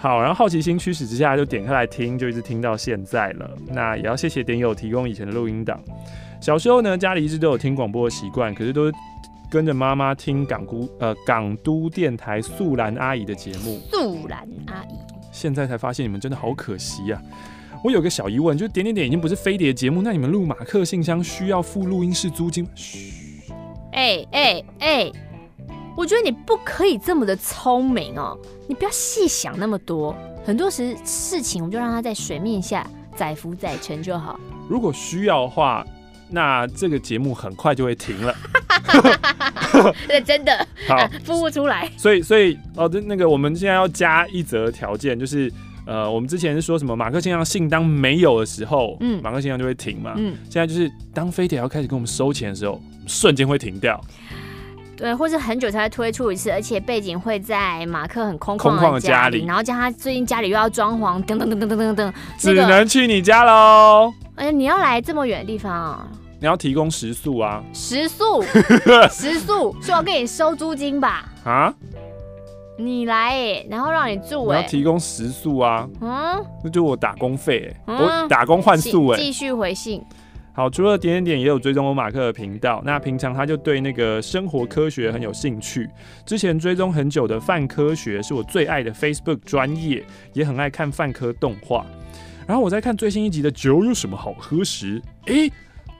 [0.00, 3.50] 好，然后好奇心驱使之下就点开来听，就一直听到现在了。
[3.66, 5.80] 那也要谢谢点友提供以前的录音档。
[6.40, 8.92] 小时候呢，家里一直都有听广播的习惯，可是都
[9.50, 13.80] 跟着妈妈听港都呃港都电台素兰阿姨的节目。
[13.90, 14.94] 素兰阿姨，
[15.32, 17.82] 现在才发现你们真的好可惜呀、啊！
[17.82, 22.70] 我有个小疑问，就是点点点已经不是飞碟节目，那你们录马克信箱需要付录音室租金吗？
[22.76, 23.12] 嘘，
[23.90, 25.12] 哎哎哎。
[25.98, 30.14] 我觉得你不可以这么的聪明哦，你不要细想那么多，
[30.46, 34.38] 很多时事情我们就让它在水面下载浮载沉就好。
[34.68, 35.84] 如果需要的话，
[36.30, 38.32] 那这个节目很快就会停了。
[40.06, 41.90] 对，真的，好，付不出来。
[41.96, 45.52] 所以，所以哦，那个我们现在要加一则条件，就是
[45.84, 54.00] 呃，我们之前是说什么马克信箱信当没有的时候，嗯，马克信箱就会停嘛，嗯，现在就是当飞碟要开始跟我们收钱的时候，瞬间会停掉。
[54.98, 64.12] 对，或是很久才会推出一次，而且背景会在马克很空旷的家里，然后加他最近家里又要装潢，等等等等等等等，只能去你家喽。
[64.34, 66.08] 哎、欸，你要来这么远的地方啊？
[66.40, 67.62] 你要提供食宿啊？
[67.72, 68.42] 食宿，
[69.10, 71.28] 食宿，是我给你收租金吧？
[71.44, 71.72] 啊？
[72.76, 75.88] 你来哎，然后让你住哎，你要提供食宿啊？
[76.00, 79.18] 嗯，那就我打工费哎，嗯、我打工换宿哎。
[79.18, 80.00] 继续回信。
[80.58, 85.88] 好，除了点点点也有追踪欧马克的频道，那平常他就对那个生活科学很有兴趣。
[86.26, 91.86] 之前追踪很久的泛科学是我最爱的 Facebook 专业，也很爱看泛科动画。
[92.44, 95.48] 然后我在看最新一集的酒有什么好喝时，诶，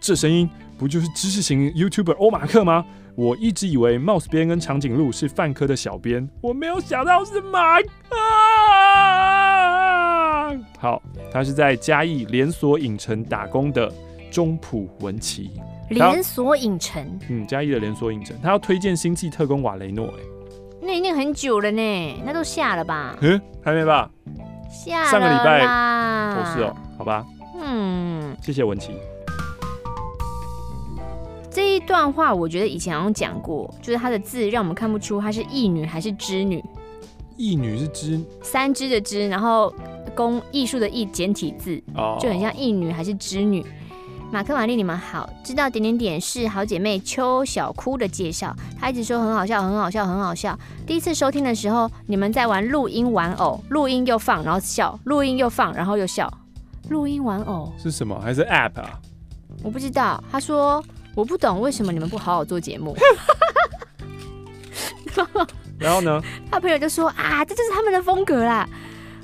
[0.00, 2.84] 这声音不就是知识型 YouTuber 欧马克吗？
[3.14, 7.86] 我一直以为 Mouse 边跟长颈鹿是泛科的小编，我没有想到是马克。
[10.80, 13.88] 好，他是在嘉义连锁影城打工的。
[14.30, 15.50] 中普文奇，
[15.90, 20.14] 连锁影城，嗯，嘉义的连锁影城，他要推荐《星际特工瓦雷诺》哎，
[20.80, 23.16] 那已经很久了呢，那都下了吧？
[23.20, 24.10] 嗯，还没吧？
[24.70, 25.64] 下了上个礼拜。
[25.64, 27.26] 哦，是哦，好吧，
[27.60, 28.92] 嗯，谢谢文琪。
[31.50, 36.62] 这一段话我觉得以前好像讲过，就是他的字让我们看不出他是义女还是织女。
[37.36, 39.72] 义女是织，三只的织，然后
[40.14, 43.64] 工艺术的艺简体字，哦，就很像义女还是织女。
[44.30, 45.28] 马克、玛丽，你们好。
[45.42, 50.56] 知道点点点是好姐妹邱小哭的介绍，她一直说很好笑，很好笑，很好笑。
[50.86, 56.30] 第一次收听的时候，你们在玩录音玩偶，录音又放，然后笑，录音又放，然后又笑。
[56.90, 58.20] 录音玩偶是什么？
[58.20, 59.00] 还是 App 啊？
[59.62, 60.22] 我不知道。
[60.30, 62.94] 他说我不懂为什么你们不好好做节目。
[65.78, 66.20] 然后呢？
[66.50, 68.68] 他朋友就说啊，这就是他们的风格啦。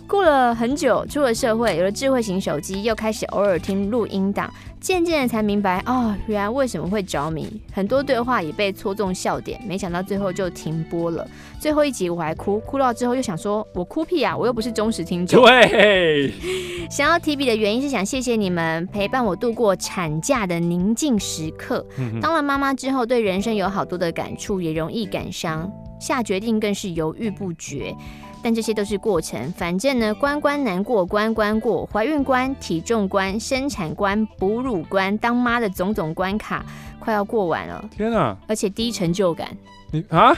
[0.07, 4.53] 过了很久，出了社会，有了智慧型手机，又开始偶尔听录音档，
[4.85, 7.49] 渐渐的才明白，哦，原来为什么会着迷。
[7.73, 11.27] 很多对话也被戳中笑点，没想到最后就停播了。
[11.59, 15.43] 最后一集我还哭，哭到之后又想说，我哭屁啊，我又不是忠实听众。
[15.43, 16.31] 对，
[16.91, 21.83] 想要提笔的原因是想谢谢你们陪伴我度过产假的宁静时刻。
[22.21, 27.97] 当了妈妈之后，对人生有好多的感触，也容易感伤，下决定更是犹豫不决。
[28.45, 36.63] 但这些都是过程，反正呢，关关难过关关过，怀孕关、体重关、生产关、哺乳关，当妈的种种关卡
[37.01, 37.83] 快要过完了。
[37.97, 38.37] 天啊！
[38.47, 39.49] 而且低成就感。
[39.91, 40.29] 你啊？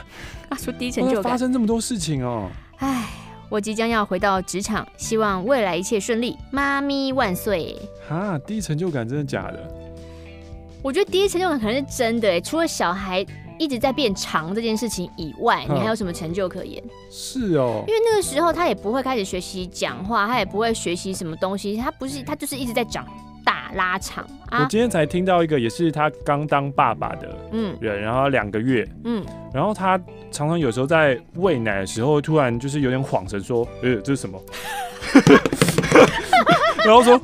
[0.48, 1.32] 啊，说低成就感。
[1.32, 2.48] 发生这么多事情哦。
[2.76, 3.08] 唉，
[3.48, 7.74] 我即将要回到职场，希望未来一切顺利，妈咪万岁。
[8.08, 9.68] 啊，低成就感真的假的？
[10.80, 13.26] 我觉得低成就感可能是真的，除了小孩。
[13.58, 16.82] 一直在变长这件事情以外，你还有什么成就可言？
[17.10, 23.06] 是哦，因为那个时候他也不会开始学习讲话，他也不会学习什么东西，他不是，他就是一直在长
[23.44, 24.62] 大拉长啊。
[24.62, 29.98] 我今天才听到一个，也是他刚当爸爸的嗯人，然后两个月嗯，然后他
[30.30, 34.40] 常常有时候在喂奶的时候，突然就是有点恍神，说：“呃，这是什么？”
[36.84, 37.20] 然后说：“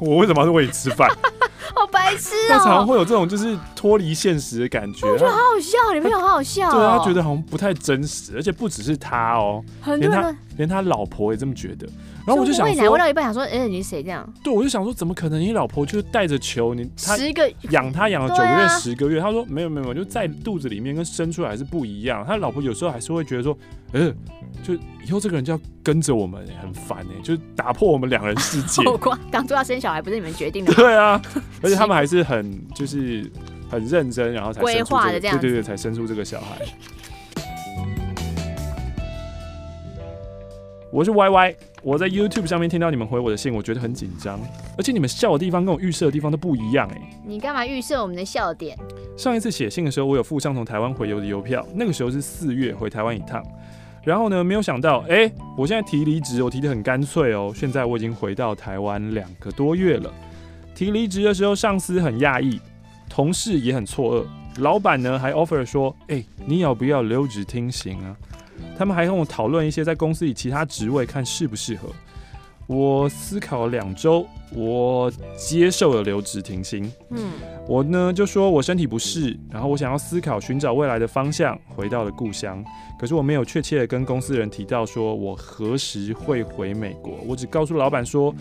[0.00, 1.08] 我为什么要喂你吃饭？”
[1.74, 2.48] 好白痴哦！
[2.50, 5.08] 他常常会有这种就是脱离现实的感觉。
[5.10, 6.70] 我觉得好好笑，你们有好好笑。
[6.70, 11.88] 对啊，他觉得好像不太真实，而且不只是他哦，很多人连他连他老婆也这么觉得。
[12.26, 14.26] 然后我就想说，喂到一半想说，哎，你是谁这样？
[14.42, 15.40] 对，我就想说，怎么可能？
[15.40, 19.20] 你老婆就是带着球，你十个养他养了九个月、十个月。
[19.20, 22.24] 他说没有没有，就在肚子里面跟生出来是不一样。
[22.26, 23.56] 他老婆有时候还是会觉得说，
[23.92, 24.10] 呃，
[24.62, 24.74] 就
[25.06, 28.82] 以后这个人就要跟着我们，很烦哎，就打破我们两人世界。
[29.30, 30.72] 当初要生小孩不是你们决定的？
[30.72, 31.20] 对啊，
[31.62, 33.30] 而且他们还是很就是
[33.70, 36.64] 很认真，然后才规划的这样，对对对，才生出这个小孩。
[40.94, 41.56] 我是 Y Y。
[41.82, 44.38] 我在 YouTube 上面听到你们回我的信，我觉得很紧张，
[44.78, 47.00] 而且你们笑的地方跟我预设的地方都不一样哎。
[47.26, 48.78] 你干嘛预设我们的笑点？
[49.16, 53.44] 上一次写信的时候，我有附上从台湾回邮的邮票，那个时候是四月回台湾一趟，
[54.04, 57.52] 然后呢，没有想到，哎、欸，我现在提离职，我提得很干脆哦。
[57.52, 60.14] 现在我已经回到台湾两个多月了，
[60.76, 62.60] 提离职的时候，上司很讶异，
[63.10, 64.26] 同事也很错愕，
[64.58, 68.16] 老板呢还 offer 说，哎、欸，你要不要留职听行啊？
[68.78, 71.88] 他们还跟我讨论一些在公司里其他职位，看适不适合。
[72.66, 76.90] 我思考了两周，我接受了留职停薪。
[77.10, 77.32] 嗯，
[77.68, 82.64] 我呢就说我身体不适，然后我想要思考寻找未来的方向，回到了故乡。
[82.98, 88.34] 可是我没有确切的跟公司人提到说我何时会回美国，我只告诉老板说，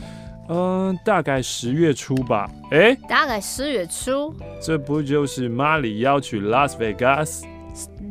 [0.49, 2.49] 嗯、呃，大概十月初吧。
[2.71, 7.45] 哎、欸，大概十月初，这不就是马里要去拉斯维加斯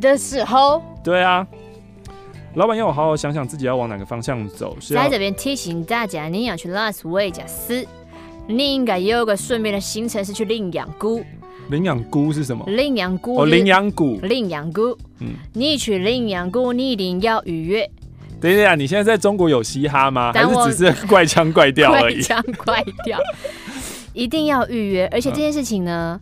[0.01, 0.83] 的时候？
[1.05, 1.47] 对啊。
[2.55, 4.77] 老板要我好好想想自己要往哪个方向走。
[4.79, 7.87] 是在这边提醒大家，你要去拉斯维加斯，
[8.47, 11.25] 你应该有个顺便的行程是去领养菇。
[11.71, 12.63] 领养菇是什么？
[12.67, 14.19] 领养菇哦，领养菇。
[14.23, 14.99] 领养菇。
[15.21, 17.91] 嗯，你去领养菇，你一定要预约。
[18.43, 20.33] 等一下，你现在在中国有嘻哈吗？
[20.33, 22.17] 还是只是 怪腔怪调而已？
[22.17, 23.17] 怪腔怪调，
[24.13, 25.09] 一定要预约。
[25.13, 26.21] 而且这件事情呢，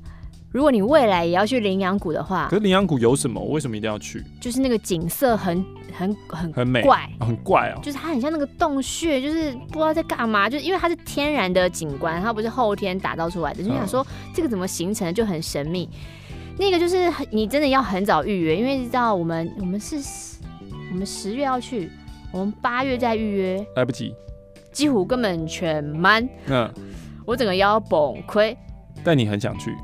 [0.53, 3.43] 如果你未来也要去羚羊谷的话，可是羚羊谷有什么？
[3.47, 4.23] 为什么一定要去？
[4.39, 5.65] 就是那个景色很
[5.97, 7.81] 很很很美，怪，很怪哦。
[7.83, 10.47] 就是它很像那个洞穴，就是不知道在干嘛。
[10.47, 13.63] 就是因为它是天然的景观，它不是后天打造出来的。
[13.63, 15.89] 就想说这个怎么形成的，就很神秘。
[16.59, 19.97] 那个就是你真的要很早预约，因为知道我们我们是
[20.93, 21.91] 我们十月要去，
[22.33, 24.15] 我们八月再预约来不及，
[24.71, 26.27] 几乎根本全满。
[26.47, 26.73] 嗯，
[27.27, 28.57] 我整个腰崩溃。
[29.03, 29.75] 但你很想去。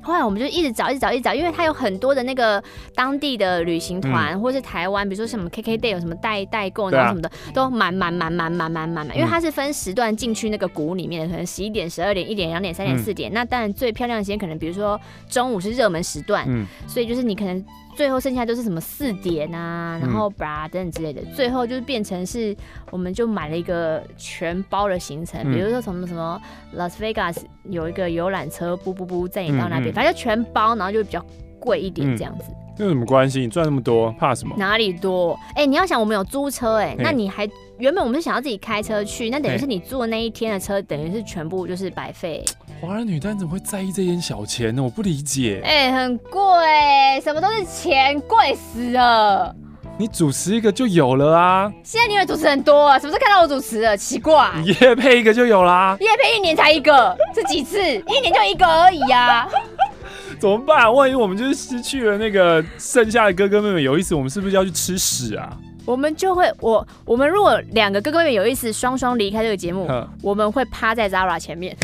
[0.00, 2.62] 后来我们就一直找，一直找，一直找，因为它有很多的那个
[2.94, 9.16] 当地的旅行团，嗯、或是台湾，比如说什么 KKday 有什么代代购，然后什么的，啊、都满满满满满满满满。
[9.16, 13.30] 因为它是分时段进去那个谷里面的，可能十一点、十二点、一点、两点、三点、四点。
[13.32, 17.62] 嗯、那当然最漂亮的时间，可能比如说中午是热门时段，嗯、所以就是你可能。
[17.98, 22.56] 最后剩下都是什么四点啊，然后 bra 等等之类的，嗯、最后就是变成是，
[22.92, 26.40] 我们就买了一个全包的行程，嗯、比如说什么什么
[26.76, 31.20] Las Vegas 有一个游览车，不不不载你到那边，反正就全包，然后就比较
[31.58, 32.44] 贵一点这样子。
[32.78, 33.40] 那、嗯、有什么关系？
[33.40, 34.54] 你赚那么多，怕什么？
[34.56, 35.36] 哪里多？
[35.56, 37.48] 哎、欸，你要想我们有租车、欸，哎，那你还
[37.78, 42.44] 原本我们是想要自己开车去，那等于是你坐那一天的车，等于是全部就是白费。
[42.80, 44.82] 华人女单怎么会在意这点小钱呢？
[44.82, 45.60] 我不理解。
[45.64, 49.54] 哎、欸，很贵，什么都是钱，贵死了。
[49.96, 51.72] 你主持一个就有了啊。
[51.84, 52.98] 现在你以为主持人多啊？
[52.98, 53.96] 什么时候看到我主持了？
[53.96, 54.50] 奇怪。
[54.56, 55.96] 你业配一个就有啦。
[56.00, 57.80] 业配一年才一个，是几次？
[57.80, 59.48] 一年就一个而已啊。
[60.40, 60.92] 怎么办？
[60.92, 65.56] 万一我们就是失去了那个剩下的哥哥妹妹，有意思，我们是不是要去吃屎啊？
[65.88, 71.74] 我们就会，我我们如果两个哥哥妹妹有意思，双双离开这个节目，呵我们会趴在 Zara 前面，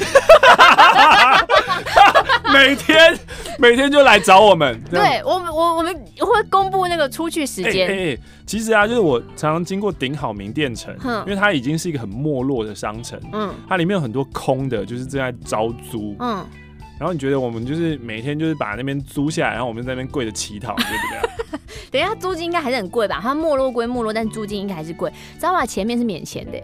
[2.52, 3.18] 每天
[3.58, 4.78] 每天就来找我们。
[4.92, 8.18] 对，我们我我们会公布那个出去时间。
[8.44, 16.44] 其实啊，就是我常常经过顶好名店城，呵因为它已经是一个很没落的商城，嗯，它里面有很多空的，就是正在招租，嗯。
[16.98, 21.20] 然后你觉得我们就是每天就是把那边租下来，然后我们在那边跪着乞讨，对不对？
[21.90, 23.18] 等一下，租金应该还是很贵吧？
[23.22, 25.10] 它没落归没落，但租金应该还是贵。
[25.36, 25.66] 知道吧？
[25.66, 26.58] 前面是免钱的。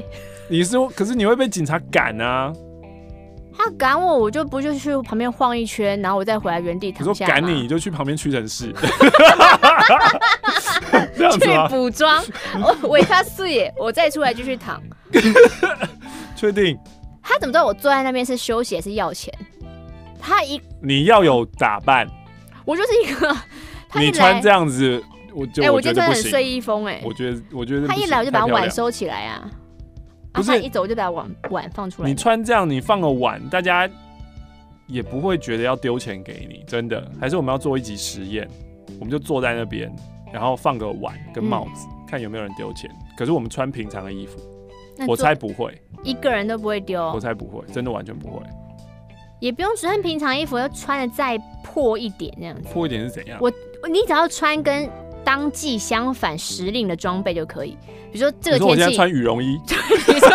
[0.49, 2.53] 你说，可是你会被警察赶啊？
[3.57, 7.11] 他赶我，我就不就去旁边晃一圈，然后我再回来原地躺下。
[7.11, 8.73] 你说赶你，你就去旁边屈臣氏。
[11.17, 12.25] 这样子去补妆，
[12.63, 14.83] 我我他视野，我再出来继续躺。
[16.35, 16.79] 确定？
[17.23, 19.33] 他怎么知道我坐在那边是休息还是要钱？
[20.21, 22.07] 他一你要有打扮，
[22.65, 23.37] 我就是一个。
[23.99, 25.03] 你穿这样子，
[25.35, 27.01] 我就哎，我觉得很睡衣风哎。
[27.05, 29.51] 我觉得，我觉得他一来我就把碗收起来啊，
[30.33, 32.09] 不是一走我就把碗碗放出来。
[32.09, 33.91] 你穿这样，你放个碗，大家
[34.87, 37.11] 也不会觉得要丢钱给你，真的。
[37.21, 38.49] 还是我们要做一集实验，
[39.01, 39.93] 我们就坐在那边，
[40.33, 42.89] 然后放个碗跟帽子，看有没有人丢钱。
[43.17, 44.39] 可是我们穿平常的衣服，
[45.09, 47.03] 我猜不会，一个人都不会丢。
[47.11, 48.41] 我猜不会，真的完全不会。
[49.41, 52.69] 也不用穿平常衣服，要穿的再破一点那样子。
[52.73, 53.39] 破一点是怎样？
[53.41, 53.51] 我
[53.89, 54.89] 你只要穿跟
[55.25, 57.77] 当季相反时令的装备就可以，
[58.13, 59.59] 比如说这个天气，我现在穿羽绒衣，
[60.09, 60.33] 你穿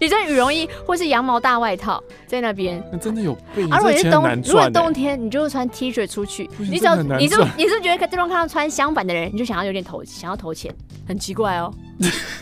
[0.00, 2.82] 你穿羽绒衣 或是羊毛大外套在那边。
[2.92, 3.62] 那真的有被？
[3.70, 6.48] 而如果是冬，如果冬天，你就会穿 T 恤出去。
[6.58, 10.74] 你只要你就你是觉得对方看到穿相反的人，你就想要有点投想要投钱，
[11.06, 11.72] 很奇怪哦，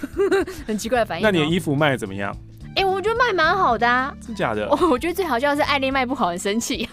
[0.66, 1.22] 很奇怪的反应。
[1.22, 2.36] 那你的衣服卖的怎么样？
[2.78, 4.68] 哎、欸，我觉得卖蛮好的啊，真假的？
[4.70, 6.88] 我 我觉得最好笑的是爱丽卖不好很生气，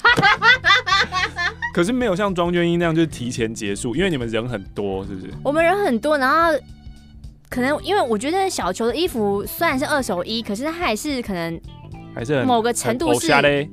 [1.71, 5.31] 可是没有像庄娟英那样就是提前结束，因为你们人很多，是不是？
[5.43, 6.59] 我们人很多，然后
[7.49, 11.61] 可能因为我觉得小球的衣服虽然是二手衣，可是它还是可能
[12.15, 13.27] 还是某个程度是，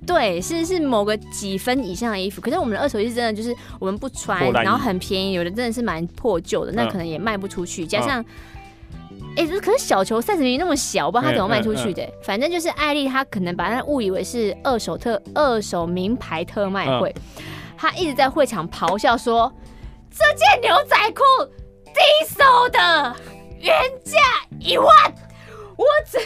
[0.07, 2.43] 对，是是某个几分以上的衣服。
[2.43, 8.23] 可是我们的二手衣是真的就是我们不穿，然后很便宜，有的真的是蛮破旧的，那可能也卖不出去，加上。
[9.37, 12.03] 哎、欸，可是小球三十厘米那么小，我不知道他怎么卖出去的。
[12.03, 17.14] 欸、反正就是艾丽，她可能把它误以为是二手特、二手名牌特卖会，
[17.76, 19.51] 她、嗯、一直在会场咆哮说
[20.12, 21.22] ：“这件牛仔裤
[21.87, 23.16] 低收的，
[23.59, 23.74] 原
[24.05, 24.18] 价
[24.59, 24.87] 一万。”
[25.76, 26.18] 我只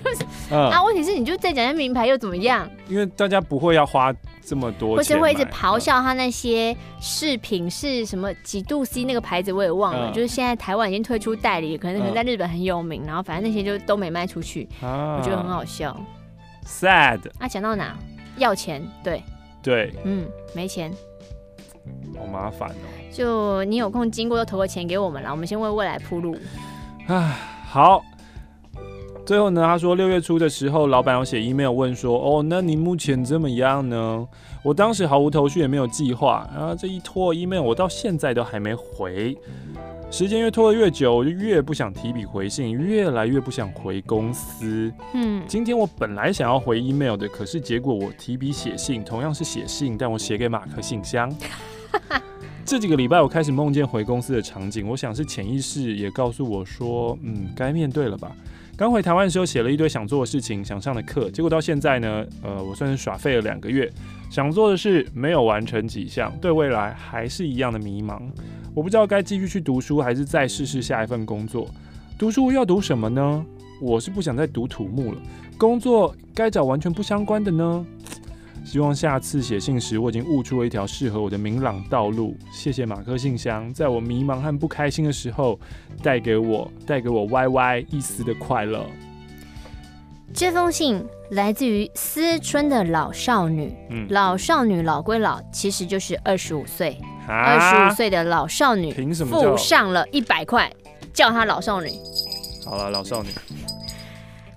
[0.00, 0.82] 就是、嗯、啊？
[0.84, 2.70] 问题是，你就再讲下名牌又怎么样？
[2.88, 4.14] 因为大家不会要花。
[4.44, 15.96] 这么多，或是会一直咆哮他那些饰品是什么几度 C 那个牌子我也忘了，嗯、就是现在台湾已经推出代理，可能可能在日本很有名，嗯、然后反正那些就都没卖出去，啊、我觉得很好笑。
[16.66, 17.20] Sad。
[17.38, 17.96] 啊，讲到哪？
[18.36, 18.86] 要钱？
[19.02, 19.22] 对。
[19.62, 19.94] 对。
[20.04, 20.92] 嗯，没钱。
[22.16, 22.86] 好麻烦哦。
[23.12, 26.36] 就你有空经过就投个钱给我们了，我们先为未来铺路。
[27.06, 27.38] 啊，
[27.68, 28.04] 好。
[29.24, 34.26] 最后呢，他说六月初的时候，老板有写 email 问说，哦，那你目前怎么样呢？
[34.64, 39.36] 我当时毫无头绪，也没有计划，然后这一拖 email，我到现在都还没回。
[40.10, 44.92] 时间越拖得越久，我就越不想提笔回信，越来越不想回公司。
[45.14, 51.32] 嗯，今天我本来想要回 email 的，可是结果我提笔写信，同样是写信，但我写给马克信箱。
[52.66, 58.32] 这几个礼拜我开始梦见回公司的场景，我想是潜意识也告诉我说，嗯，该面对了吧。
[58.74, 63.90] 刚回台湾的时候写了一堆想做的事情，想上的课，结果到现在呢，呃，我算是耍废了两个月，
[64.30, 68.20] 想做的事没有完成几项，对未来还是一样的迷茫。
[68.74, 71.68] 我不知道该继续去读书，还是再试试下一份工作。
[72.18, 73.44] 读书要读什么呢？
[73.80, 75.18] 我是不想再读土木了。
[75.58, 77.86] 工作该找完全不相关的呢？
[78.64, 82.36] 希望下次写信时，我已经悟出了一条适合我的明朗道路。
[82.52, 85.58] 谢谢马克信箱，在我迷茫和不开心的时候，
[86.02, 88.86] 带给我带给我 YY 一丝的快乐。
[90.32, 93.74] 这封信来自于思春的老少女。
[93.90, 96.96] 嗯，老少女老归老，其实就是二十五岁。
[97.28, 100.72] 二十五岁的老少女，凭什么付上了一百块，
[101.12, 101.90] 叫她老少女？
[102.64, 103.28] 好了，老少女。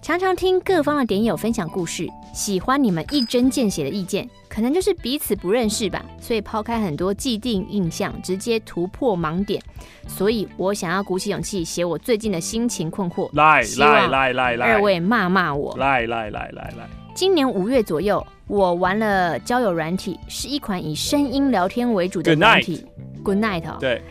[0.02, 9.64] 常常听各方的点友分享故事，喜欢你们一针见血的意见，可能就是彼此不认识吧，所以抛开很多既定印象，直接突破盲点。
[10.06, 13.30] 所以我想要鼓起勇气写我最近的心情困惑。
[13.32, 15.74] 来来来来来，二位骂骂我。
[15.78, 16.90] 来来来来来。
[17.16, 18.26] 今年五月左右。
[18.48, 22.86] 我玩了交友软体，是一款以声音聊天为主的软体。
[23.24, 23.64] Good night。
[23.64, 23.78] Good night 哦。
[23.80, 24.04] 对，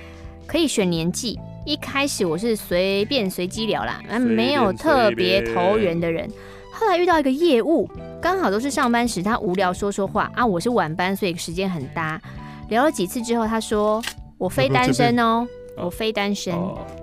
[0.45, 1.39] 可以选年纪。
[1.65, 6.29] 一开始我是随便随机聊啦，没有特别投缘的人。
[6.73, 7.89] 后来遇到一个业务，
[8.25, 10.47] 刚好都是上班时，他无聊说说话啊。
[10.47, 12.19] 我是晚班，所以时间很搭。
[12.71, 14.03] 聊了几次之后，他说
[14.39, 15.47] 我非单身哦，
[15.77, 16.55] 我非单身。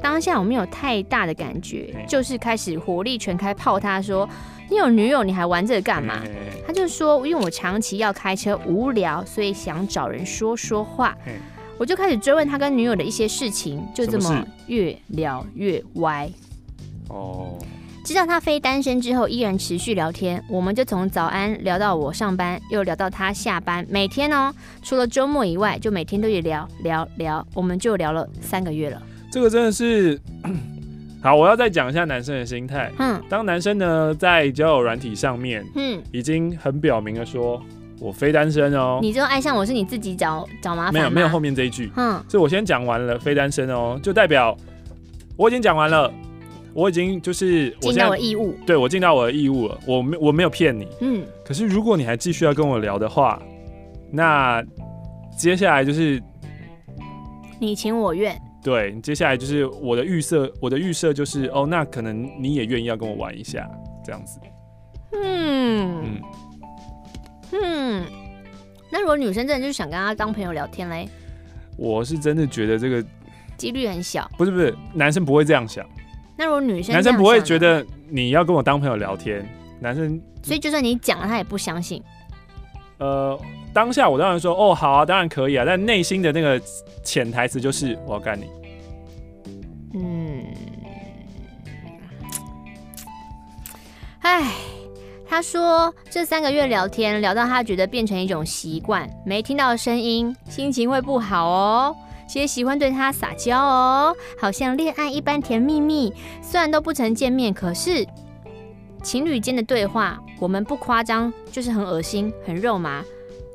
[0.01, 4.28] 当下我没有太大的感觉，就是开始火力全开泡他说。
[4.67, 6.24] 你有女友，你还玩这个干嘛？
[6.65, 11.15] 他就说，因为我长期要开车无聊，所以想找人说说话。
[11.78, 16.28] 我就开始追问他跟女友的一些事情，就这么越聊越歪。
[17.09, 17.59] 哦，
[18.03, 20.43] 知道他非单身之后，依然持续聊天。
[20.49, 23.85] 我们就从早安聊到我上班，又聊到他下班。
[23.89, 27.45] 每天哦，除了周末以外，就每天都得聊聊聊。
[27.53, 29.01] 我们就聊了三个月了。
[29.31, 30.19] 这个真的是。
[31.23, 32.91] 好，我要再讲一下男生的心态。
[32.97, 37.61] 嗯，当男生呢在交友软体上面，嗯，已经很表明了说，
[37.99, 38.97] 我非单身哦。
[39.03, 40.93] 你就爱上我是你自己找找麻烦？
[40.93, 41.91] 没有，没有后面这一句。
[41.95, 44.57] 嗯，所以我先讲完了，非单身哦，就代表
[45.37, 46.11] 我已经讲完了，
[46.74, 48.55] 我已经就是尽到我义务。
[48.65, 50.88] 对，我尽到我的义务了，我没我没有骗你。
[51.01, 53.41] 嗯，可是如果你还继续要跟我聊的话，
[54.11, 54.63] 那
[55.38, 56.22] 接下来就是
[57.59, 58.39] 你情我愿。
[58.63, 63.67] 对，接下来就是我的预设，我的预设就是哦，那可能你也愿意要跟我玩一下，
[64.05, 64.39] 这样子。
[65.13, 66.22] 嗯嗯
[67.51, 68.05] 嗯，
[68.91, 71.09] 那如果女生真的就是想跟他当朋友聊天嘞？
[71.76, 73.03] 我是真的觉得这个
[73.57, 74.30] 几率很小。
[74.38, 75.84] 不是不是，男生不会这样想。
[76.41, 79.47] 那如果女生，男生不会觉得你要跟我当朋友聊天，
[79.79, 80.19] 男生。
[80.41, 82.01] 所以就算你讲了，他也不相信。
[82.97, 83.39] 呃。
[83.73, 86.61] 当下我当然说哦好啊，当然可以啊，但内心的那个
[87.05, 88.49] 潜台词就是我要干你。
[89.93, 90.43] 嗯，
[94.19, 94.51] 哎，
[95.25, 101.95] 他说这三个月聊天聊到他觉得变成一种习惯，没听到声音心情会不好哦，
[102.32, 106.13] 其实喜欢对他撒娇哦，好像恋爱一般甜蜜蜜。
[106.41, 108.07] 虽然都不曾见面，可是
[109.03, 113.03] 情侣间的对话，我们不夸张，就是很恶心，很肉麻。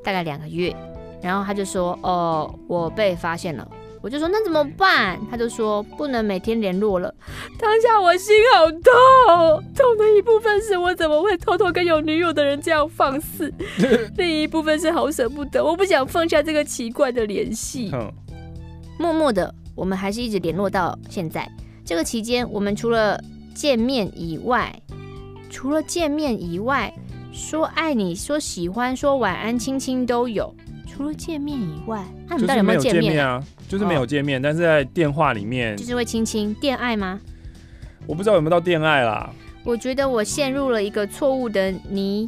[0.04, 0.76] 大概两个月，
[1.22, 3.66] 然后他就说：“哦，我被发现了。”
[4.02, 7.12] 我就说：“那怎么办？”他就说：“不能每天联络了。”
[7.58, 13.50] 当下我心好痛，痛的一部分是我怎么会偷偷跟有女友的人这样放肆，
[14.18, 17.90] 另一部分是好舍不得，我不想放下这个奇怪的联系。
[18.98, 21.50] 默默的，我们还是一直联络到现在。
[21.84, 23.20] 这个期间，我们除了
[23.54, 24.74] 见面以外，
[25.50, 26.92] 除了见面以外。
[27.32, 30.54] 说爱你，说喜欢，说晚安，亲亲都有。
[30.86, 33.44] 除了见面以外，那、啊、你们到底有没有见面啊？
[33.68, 37.20] 就是没有见面，但是在电话里面，就是会亲亲，恋爱吗？
[38.06, 39.30] 我不知道有没有到恋爱啦。
[39.64, 42.26] 我觉得我陷入了一个错误的泥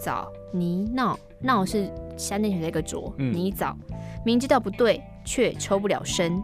[0.00, 3.72] 沼泥闹闹是三点水的一个浊、嗯、泥沼，
[4.24, 6.42] 明知道不对，却抽不了身。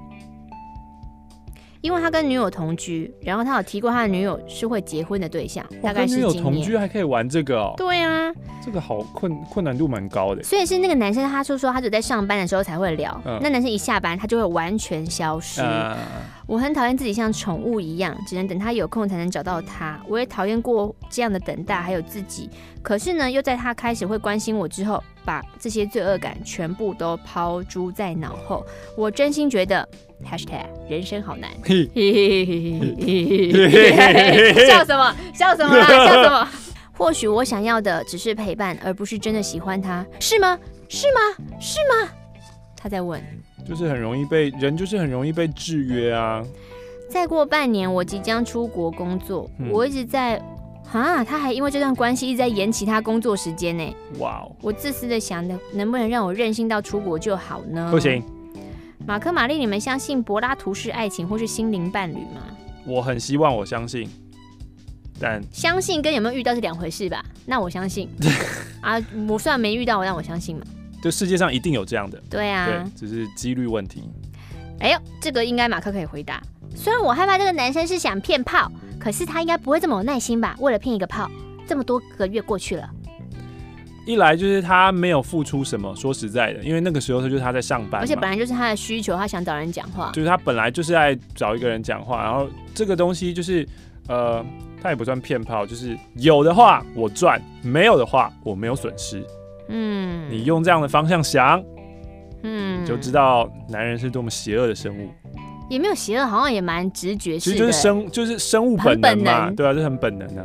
[1.83, 6.17] 因为他跟女友同居，然后他有提过他的女友是会结婚的对象，大概是。
[6.17, 7.73] 跟女友同居还可以玩这个哦？
[7.75, 8.31] 对啊，
[8.63, 10.43] 这个好困困难度蛮高的。
[10.43, 15.63] 所以是那个男生，他说说他只在上班的时候才会聊，嗯、那男生一下班他就会完全消失。
[15.63, 15.97] 嗯、
[16.51, 20.01] 我很讨厌自己像宠物一样，只能等他有空才能找到他。
[20.09, 22.51] 我也讨厌过这样的等待，还有自己。
[22.83, 28.67] 可是呢，又在他开始会关心我之后，把这些罪恶感全部都抛诸在脑后。
[28.97, 29.89] 我真心觉得。
[30.29, 31.49] Hashtag 人生好难，
[34.67, 35.17] 笑什么？
[35.33, 35.87] 笑什么啦？
[36.05, 36.49] 笑什么？
[36.93, 40.59] 或许我想要的只是陪伴，而不是真的喜欢他，是吗？
[40.91, 41.21] 是吗？
[41.59, 42.13] 是吗？
[42.77, 43.23] 他在问，
[43.69, 46.45] 就是很容易被人，就是很容易被制约啊。
[47.09, 50.41] 再过半年，我即将出国工作，嗯、我一直在
[50.93, 53.97] 啊，他还因为这段关系一直在延期他工作时间呢。
[54.19, 54.57] 哇哦！
[54.61, 57.89] 我自私的想的，能不能让我任性到出国就好呢？
[57.91, 58.23] 不行。
[59.07, 62.43] 马克、玛丽，你们相信柏拉图式爱情或是心灵伴侣吗？
[62.85, 64.09] 我很希望我相信，
[65.21, 67.25] 但相信跟有没有遇到是两回事吧？
[67.47, 68.09] 那我相信
[68.81, 70.63] 啊，我虽然没遇到，我让我相信嘛。
[71.03, 74.03] 就世界上一定有这样的，对啊，对，只是几率问题。
[74.81, 76.41] 哎呦，这个应该马克可以回答。
[76.75, 80.57] 虽然我害怕这个男生是想骗炮，可是他应该不会这么有耐心吧？
[80.61, 81.31] 为了骗一个炮，
[81.67, 82.89] 这么多个月过去了。
[84.07, 93.69] 一来就是他没有付出什么，说实在的，因为那个时候他就是他在上班，而且本来就是他的需求，他想找人讲话，就是他本来就是在找一个人讲话，然后这个东西就是
[94.09, 94.45] 呃，
[94.83, 99.25] 他也不算骗炮，就是有的话我赚，没有的话我没有损失，
[99.71, 101.63] 嗯，你用这样的方向想，
[102.43, 105.09] 嗯，你就知道男人是多么邪恶的生物，
[105.69, 110.45] 也没有邪恶，好像也蛮直觉性的，其实就是生就是生物本能嘛，能对啊，这很本能啊。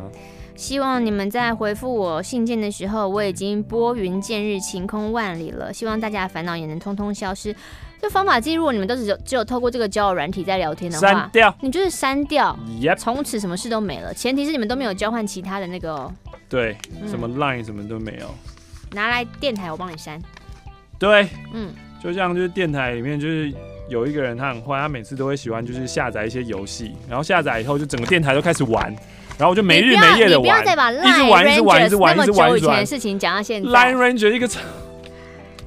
[0.56, 5.74] 希望你们在回复我信件的时候，我已经拨云见日、晴空万里了。
[5.74, 7.54] 希望大家的烦恼也能通通消失。
[8.02, 12.58] 这方法记录，你们都只有只有透过这个交友软体在聊天的话，删掉，你就是删掉，
[12.98, 14.14] 从此什么事都没了。
[14.14, 16.14] 前提是你们都没有交换其他的那个，哦
[16.48, 18.28] 对，什么 Line 什么都没有。
[18.92, 20.22] 拿来电台，我帮你删。
[20.98, 23.54] 对，嗯，就像就是电台里面就是
[23.90, 28.96] 有一个人，他很坏，他每次都会喜欢就是下载一些游戏，然后下载以后就整个电台都开始玩。
[29.38, 32.50] 然后我就没日没夜的玩，一直玩，一直玩，一直玩，一直玩，一直玩。
[32.52, 33.70] 久以前的事情讲到现在。
[33.70, 34.64] Line Ranger 一个城，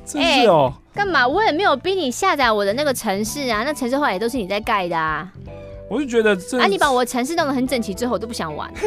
[0.07, 0.73] 真是哦。
[0.95, 1.29] 干嘛？
[1.29, 5.31] 我也没有逼你下载我的那个城市啊，那城市后来也都是你在盖的啊。
[5.91, 8.73] 我就觉得这，啊，你把我的城市弄得很整齐之后，我都不想玩。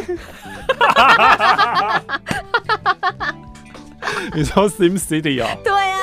[4.36, 5.48] 你说 Sim City 哦？
[5.64, 5.98] 对啊。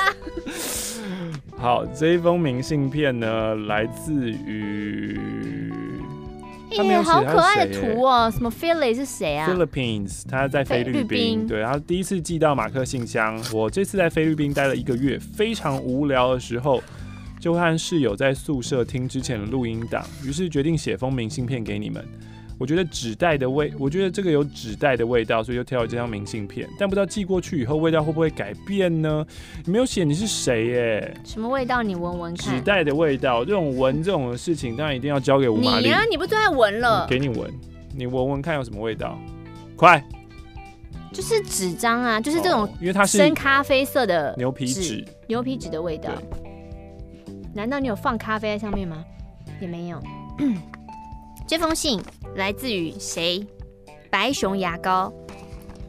[1.57, 5.19] 好，这一封明信片呢，来自于。
[6.71, 8.31] 哎、欸，好可爱的图哦！
[8.31, 11.47] 什么 Philly 是谁啊？Philippines，他在菲律宾。
[11.47, 13.41] 对，他第一次寄到马克信箱。
[13.51, 16.81] 我这次在菲律宾待了一个月，非常无聊的时候，
[17.39, 22.05] 就和室友在宿舍听之前的录音档，于是决定写封明信片给你们。
[22.59, 26.67] 我觉得纸袋的味，我觉得这个有纸袋的味道，所以就挑了这张明信片。
[26.77, 29.25] 但不知道寄过去以后味道会不会改变呢？
[29.65, 31.13] 你没有写你是谁耶？
[31.23, 31.81] 什么味道？
[31.81, 32.53] 你闻闻看。
[32.53, 35.87] 纸袋的味道，这种闻这种事情，当然一定要交给吴玛丽。
[35.87, 37.07] 你啊，你不最爱闻了？
[37.07, 37.49] 给你闻，
[37.95, 39.17] 你闻闻看有什么味道？
[39.77, 40.03] 快！
[41.13, 46.11] 就是纸张啊，就是这种，因为它是深咖啡色的牛皮纸，牛皮纸的味道。
[47.53, 49.03] 难道你有放咖啡在上面吗？
[49.61, 49.99] 也没有。
[51.49, 51.99] 这封信
[52.35, 53.43] 来自于谁？
[54.11, 55.11] 白熊牙膏，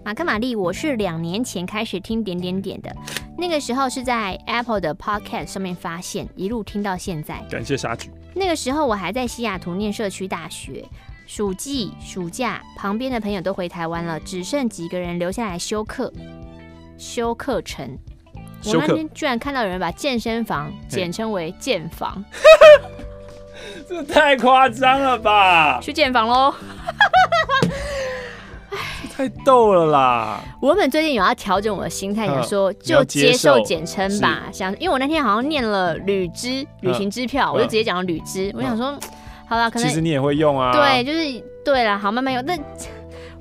[0.03, 2.91] 马克玛丽，我是两年前开始听点点点的，
[3.37, 7.45] 那个时候是在 Apple 的 Podcast 上面发现，一路听到现在。
[7.51, 8.11] 感谢沙举。
[8.35, 10.83] 那个时候我还在西雅图念社区大学，
[11.27, 16.11] 暑季暑假，旁边的朋友都回台湾了，只剩几个人留下来修课，
[16.97, 17.99] 修课程。
[18.65, 22.25] 我那天居然看到有人把健身房简称为健房。
[23.89, 25.79] 这太夸张了吧！
[25.81, 26.55] 去建房喽！
[29.17, 30.41] 太逗了啦！
[30.63, 34.45] 我们最近有要调整我的心态，想说就接受简称吧。
[34.53, 38.51] 想，因为我那天好像念了旅支旅行支票，我就直接讲了旅支。
[38.57, 38.99] 我想说，
[39.47, 40.73] 好了，可能其实你也会用啊。
[40.73, 42.45] 对，就是对了，好，慢慢用。
[42.47, 42.57] 那。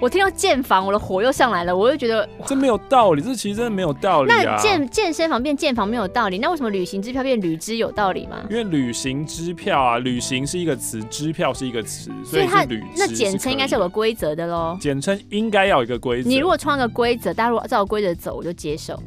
[0.02, 4.56] 我听到建房，我的火又上来了，我又觉得这没有道理，这其实真的没有道理啊。
[4.56, 8.38] 那健健身房变健房没有道理，那为什么旅行支票变旅支有道理吗？
[8.50, 14.78] 因为旅行支票啊，旅行是一个词，支票是一个词，所以它那简称应该是有个规则的喽。
[14.80, 16.30] 简称应该要有一个规则。
[16.30, 18.98] 你如果创个规则，大家如果照规则走，我就接受。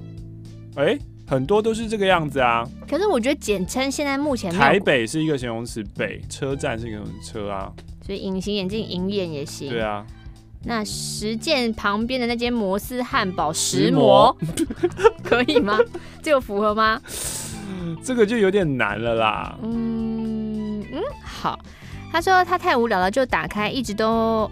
[0.76, 2.68] 哎、欸，很多都是这个样子啊。
[2.86, 7.72] 可是我觉得简称现在目前台北是一个形容词，北车站是一个形容词车啊。
[8.04, 9.70] 所以隐形眼镜隐眼也行。
[9.70, 10.04] 对啊。
[10.64, 14.36] 那实践旁边的那间摩斯汉堡石磨，
[15.22, 15.78] 可以吗？
[16.22, 17.00] 这个符合吗？
[18.02, 19.58] 这个就有点难了啦。
[19.62, 21.58] 嗯嗯，好。
[22.12, 24.50] 他说他太无聊了，就打开一直都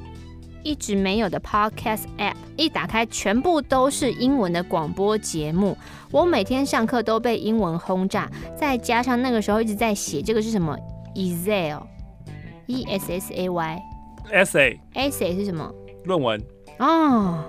[0.63, 5.77] 一直没有的 Podcast App，一打开全部都是英文的广播节目。
[6.11, 10.75] 我每天上课都被英文轰炸，再加上那个时候一直在写这个是什么
[11.15, 15.71] Essay，E S S A Y，Essay，Essay 是什么？
[16.05, 16.41] 论文。
[16.79, 17.45] 哦，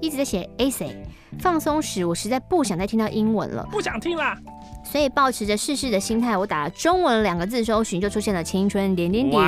[0.00, 0.94] 一直在写 Essay。
[1.38, 4.36] 放松时，我实在不想再听到英文了，不想听啦。
[4.84, 9.40] 所以抱持着试试的心态，我打了中文两个字搜寻，就出现了青春点点点。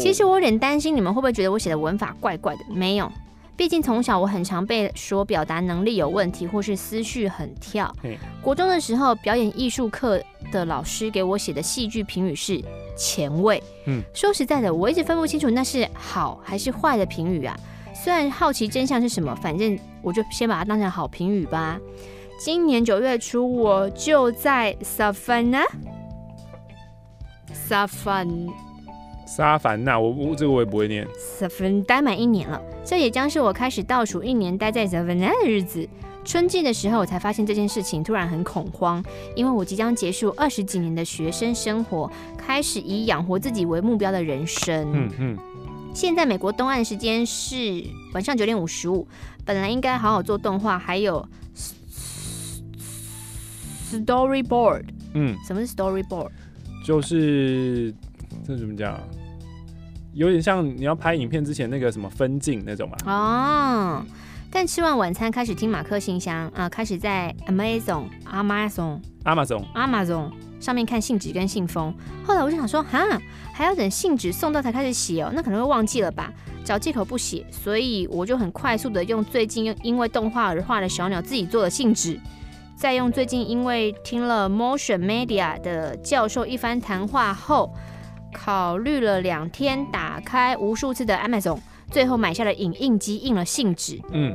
[0.00, 2.60] 其实我有点担心你们会不会觉得我写的文法怪怪的？
[2.70, 3.12] 没有，
[3.58, 7.92] 毕竟从小我很常被说表达能力有问题，或是思绪很跳。
[8.40, 12.62] 国中的时候，表演艺术课的老师给我写的戏剧评语是
[12.96, 13.60] 前卫。
[13.86, 17.58] 嗯，说实在的，我一直分不清楚那是好还是坏的评语啊。
[17.92, 21.80] 虽然好奇真相是什么，反正我就先把它当成好评语吧。
[22.38, 25.66] 今年九月初，我就在 Savannah，
[29.28, 31.06] 萨凡沙凡纳，我我这个我也不会念。
[31.38, 35.86] Savannah 待满一年了，这也将是我开始倒数一年待在 Savannah 的日子。
[36.24, 39.04] 春季的时候，我才发现这件事情，突然很恐慌，
[39.36, 44.90] 因为我即将结束二十几年的学生生活，开始以养活自己为目标的人生。
[44.92, 45.38] 嗯嗯。
[45.94, 47.82] 现在美国东岸时间是
[48.14, 49.06] 晚上九点五十五，
[49.44, 51.26] 本来应该好好做动画，还有。
[53.90, 56.28] Storyboard，嗯，什么是 Storyboard？
[56.84, 57.94] 就是
[58.46, 59.00] 这怎么讲？
[60.18, 62.96] 有点像你要拍影片之前那个什么分镜那种嘛。
[63.06, 64.04] 哦，
[64.50, 71.94] 但吃完晚餐开始听马克信箱啊、呃，开始在 Amazon、Amazon、Amazon、Amazon 上面看信纸跟信封。
[72.24, 72.98] 后来我就想说，哈，
[73.54, 76.32] 还要等信纸送到才开始写哦，那可能会忘记了吧？
[76.64, 82.18] 找借口不写，所以我就很快速的用最近因为动画而画的小鸟自己做的信纸。
[82.74, 87.72] 再用最近因为听了 Motion Media 的教授一番谈话后，
[88.32, 91.58] 考虑了两天，打开无数次的 Amazon，
[91.90, 94.00] 最后买下了影印机，印了信纸。
[94.12, 94.34] 嗯，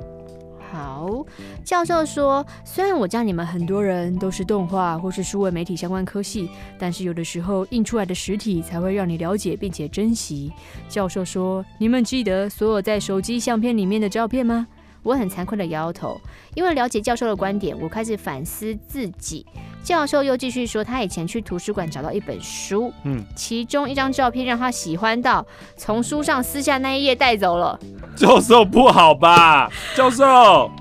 [0.72, 1.26] 好。
[1.64, 10.52] 教授说，虽然我教你们很多人都是动画或是数位媒体相关科系，但是有的时候印出来的实体才会让你了解并且珍惜。
[10.90, 14.68] 教授说，你们记得所有在手机相片里面的照片吗？
[15.04, 16.20] 我很惭愧的摇摇头，
[16.56, 19.46] 因为了解教授的观点，我开始反思自己。
[19.84, 25.46] 教授又继续说，他以前去图书馆找到一本书，嗯，其中一张照片让他喜欢到
[25.76, 27.78] 从书上撕下那一页带走了。
[28.16, 29.70] 教授不好吧？
[29.94, 30.72] 教授，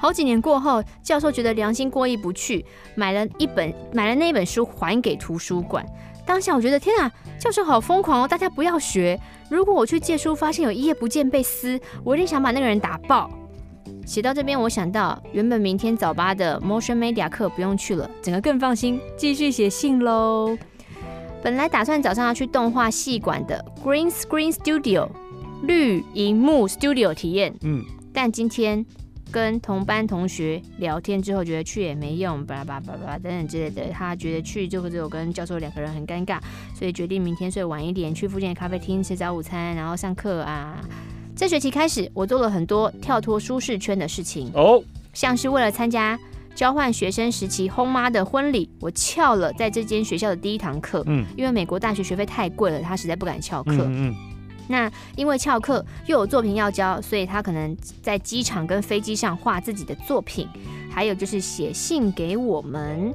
[0.00, 2.66] 好几年过后，教授觉得良心过意不去，
[2.96, 5.86] 买了一本买了那本书还给图书馆。
[6.26, 8.26] 当下我觉得天啊，教授好疯狂哦！
[8.26, 9.20] 大家不要学。
[9.48, 13.30] 如果我去借书，发现有一页不见被撕，我一定想把那个人打爆。
[14.04, 20.56] 写到这边，我想到原本明天早八的 Motion Media 课不用去了，整个更放心，继续写信喽。
[21.42, 25.08] 本来打算早上要去动画系馆的 Green Screen Studio
[25.62, 28.84] 绿荧幕 Studio 体验，嗯，但今天。
[29.30, 33.88] 跟同班同学聊天之后，觉得去也没用，巴拉巴拉巴拉等等之类的。
[33.92, 36.38] 他觉得去就只有跟教授两个人很尴尬，
[36.74, 40.80] 所以决定明天睡晚一点，去附近的咖啡厅吃早午餐，然后上课啊。
[41.34, 46.18] 这学期开始，我做了很多跳脱舒适圈的事情哦，像是为了参加
[46.54, 51.02] 交换学生时期轰妈的婚礼，我翘了在这间学校的第一堂课。
[51.06, 53.72] 嗯，因为美国大学学费太贵了，他实在不敢翘课。
[53.72, 54.14] 嗯，嗯。
[54.68, 60.48] 那因为翘课又有作品要交，所以他可能在机场跟飞机上画自己的作品，
[60.90, 63.14] 还有就是写信给我们。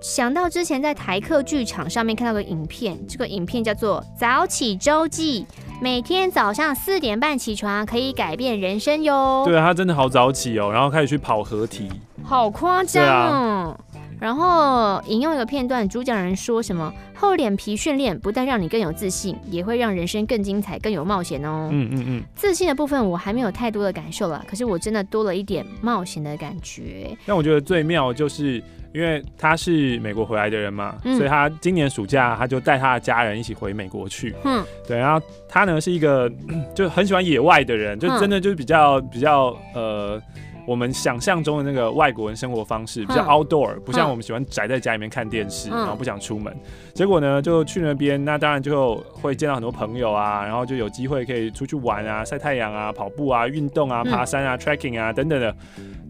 [0.00, 5.42] 想到之前在台客剧场上面看到个影片，这个影片叫做《早起周记》，
[5.82, 9.42] 每天早上四点半起床可以改变人生哟。
[9.44, 11.90] 对啊，他真的好早起哦，然后开始去跑合体，
[12.22, 13.80] 好夸张哦。
[14.20, 22.22] 然后引用一个片段，主讲人说什么：“厚脸皮训练不但让你更有自信，也会让人生更精彩、更有冒险哦。”嗯嗯嗯。
[22.34, 27.16] 自信的部分我还没有太多的感受了，可是我真的多了一点冒险的感觉。
[27.26, 28.62] 但我觉得最妙就是，
[28.92, 34.34] 因为他是美国回来的人嘛，嗯、所以他今年暑假他就带他的家人一起回美国去。
[34.44, 34.98] 嗯，对。
[34.98, 36.30] 然后他呢是一个
[36.74, 40.20] 就很喜欢野外的人，就真的就是比较比较呃。
[40.68, 46.54] 我们想象中的那个外国人生活方式比较 outdoor，不像我们喜欢宅在家里面看电视，然后不想出门。
[46.92, 55.56] 结果呢，就去那边，那当然就会见到很多朋友啊，然后就有机会可以出去玩啊、晒太阳啊、跑步啊、运动啊、爬山啊、trekking 啊等等的。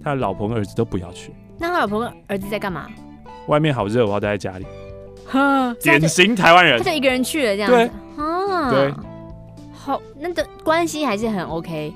[0.02, 1.32] 他的老婆跟儿子都不要去。
[1.56, 2.88] 那他老婆跟儿子在干嘛？
[3.46, 4.66] 外面好热，我要待在家里。
[5.24, 7.76] 哈，典型台湾人，他就一个人去了这样子。
[7.76, 8.94] 对，啊，对，
[9.72, 11.94] 好，那的关系还是很 OK。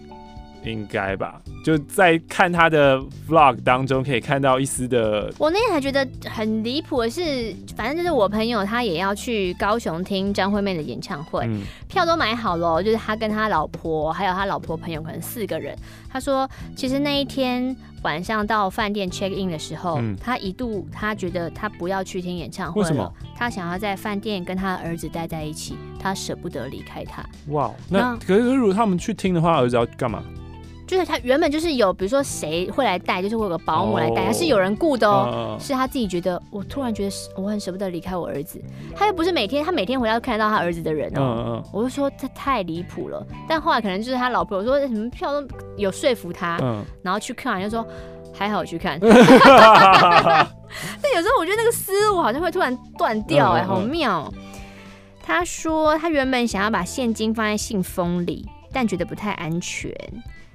[0.64, 2.98] 应该吧，就在看他的
[3.28, 5.32] vlog 当中可以看到一丝的。
[5.38, 15.76] 我那天还觉得很离谱的是，反正就是我朋友他也要去高雄听张惠妹的演唱会，嗯、票都买好了，就是他跟他老婆还有他老婆朋友可能四个人。
[16.08, 23.12] 他说，其实那一天晚上到饭店 check in 的时候，嗯、他一度他觉得他不要去听演唱会了，为什么？
[23.36, 27.24] 他想要在饭店跟他儿子待在一起，他舍不得离开他。
[27.48, 30.22] 哇，那，那可是如果他们去听的话，儿子要干嘛？
[30.86, 35.56] 就是他原本就是有，比如说谁会来带，就是会有个保姆来带，还、oh, 是有人雇的哦。
[35.58, 38.60] Uh, 是他自己觉得，我突然觉得我很舍不得离开我儿子。
[38.94, 41.62] 他又不是每天，他每天回家都看得到他儿子的人哦。
[41.62, 43.24] Uh, uh, 我就说这太离谱了。
[43.48, 47.86] 但后来可能就是他老婆我说什么票都有说服他，uh, 然后去看完就说
[48.34, 48.98] 还好去看。
[49.00, 49.12] 但
[51.14, 54.32] 有时候我觉得那个思路好像会突然断掉，哎，好妙。
[55.22, 59.90] 他说他原本想要把现金放在信封里，但觉得不太安全。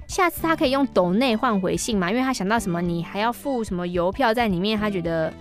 [0.08, 2.10] 下次他可以用抖内换回信嘛？
[2.10, 5.32] 因为他想到什么，你还要付什么邮票在里面，他觉得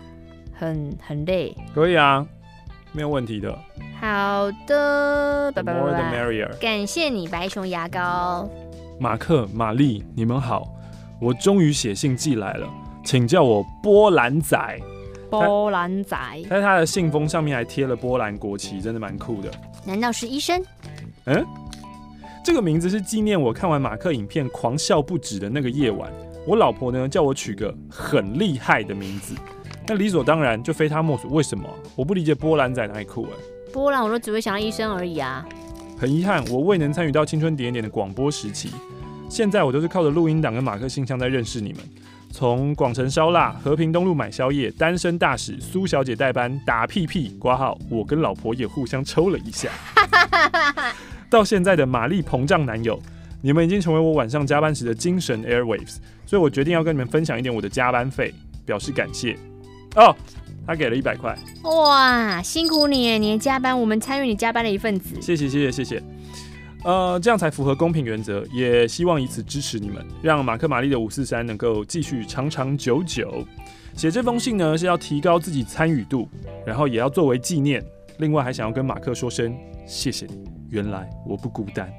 [0.53, 1.55] 很很累。
[1.73, 2.23] 可以啊，
[2.91, 3.57] 没有问题的。
[3.99, 5.73] 好的，拜拜。
[5.73, 6.55] The merrier。
[6.59, 8.47] 感谢你，白熊牙膏。
[8.99, 10.67] 马克、玛丽，你们好，
[11.21, 12.67] 我终于写信寄来了，
[13.05, 14.79] 请叫我波兰仔。
[15.29, 16.17] 波兰仔。
[16.49, 19.49] 在他的信封上面还贴了波兰国旗，真的蛮酷的。
[19.85, 20.61] 难道是医生？
[21.25, 21.45] 嗯。
[22.47, 26.09] 这个名字是纪念我看完马克影片狂笑不止的那个夜晚。
[26.45, 29.35] 我老婆呢叫我取个很厉害的名字，
[29.85, 31.27] 那理所当然就非他莫属。
[31.27, 31.69] 为什么？
[31.93, 33.31] 我不理解波兰仔哪里酷哎？
[33.73, 35.45] 波兰我都只会想到医生而已啊。
[35.99, 38.69] 很遗憾，我未能参与到青春点点的广播时期。
[39.29, 41.81] 现在我都是靠着录音档跟马克信箱在认识你们。
[42.31, 49.69] 从广城烧腊、和平东路买宵夜、单身大使、苏小姐代班、打屁屁、挂号，我跟老婆也互相抽了一下。
[51.29, 52.99] 到现在的玛丽膨胀男友，
[53.41, 58.33] 你们已经成为我晚上加班时的精神 airwaves，所以我决定要跟你们分享一点我的加班费，
[58.65, 59.37] 表示感谢。
[59.95, 60.15] 哦，
[60.65, 61.37] 他给了一百块。
[61.63, 65.15] 哇，辛苦你耶，你的加班我们参与你加班的一份子。
[65.21, 66.03] 谢谢谢谢谢谢。
[66.83, 73.43] 呃，这样才符合公平原则，也希望以此支持你们，让马克玛丽的五四三能够继续长长久久。
[73.95, 76.29] 写这封信呢是要提高自己参与度，
[76.65, 77.83] 然后也要作为纪念。
[78.19, 79.53] 另外还想要跟马克说声
[79.85, 80.56] 谢谢你。
[80.69, 81.91] 原来我不孤单，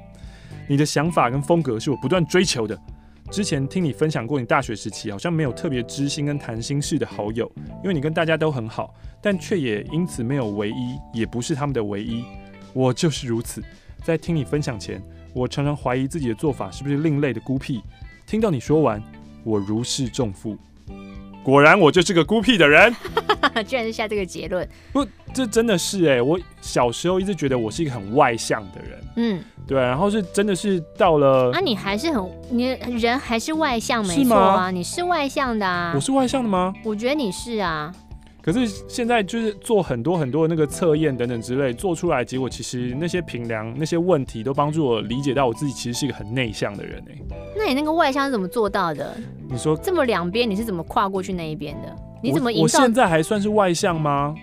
[0.67, 2.79] 你的想法跟风格是我不断追求的。
[3.31, 7.51] 之前听你分享过，你大学时期好像没有特别知心跟谈心事的好友，
[7.83, 8.91] 因为你跟大家都很好，
[9.21, 12.23] 但却也因此没有唯一，也不是他们的唯一。
[12.73, 13.63] 我就是如此。
[14.03, 14.99] 在听你分享前，
[15.33, 17.81] 我常常怀疑自己的做法是不是另类的孤僻。
[18.25, 19.01] 听到你说完，
[19.43, 20.57] 我如释重负。
[21.43, 22.95] 果然，我就是个孤僻的人。
[23.65, 24.67] 居然是下这个结论？
[24.91, 26.21] 不，这真的是哎、欸！
[26.21, 29.79] 我小时候一直觉得我是一个很外向的人，嗯，对。
[29.79, 32.67] 然后是真的是到了，啊，你还是很，你
[32.99, 35.93] 人还是外向，没错啊，你是外向的啊。
[35.95, 36.73] 我是外向的吗？
[36.83, 37.93] 我觉得你是啊。
[38.41, 47.21] 可是现在就是做很多很多的那个测验等等之类，做出来结果其实那些评量那些问题都帮助我理解到我自己其实是一个很内向的人哎、欸。
[47.55, 49.15] 那你那个外向是怎么做到的？
[49.49, 51.95] 你说这么两边，你是怎么跨过去那一边的？
[52.21, 52.61] 你怎么我？
[52.63, 54.35] 我现在还算是外向吗？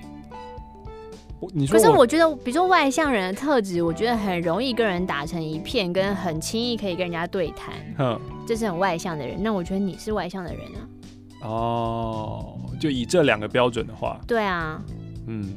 [1.52, 7.74] 你说，可是我觉得，比如说外向人的特质，我觉得很容易跟人打成一片，跟很轻易可以跟人家对谈。
[7.98, 9.40] 哼，这是很外向的人。
[9.40, 10.80] 那我觉得你是外向的人啊。
[11.42, 14.82] 哦，就以这两个标准的话，对啊，
[15.26, 15.52] 嗯，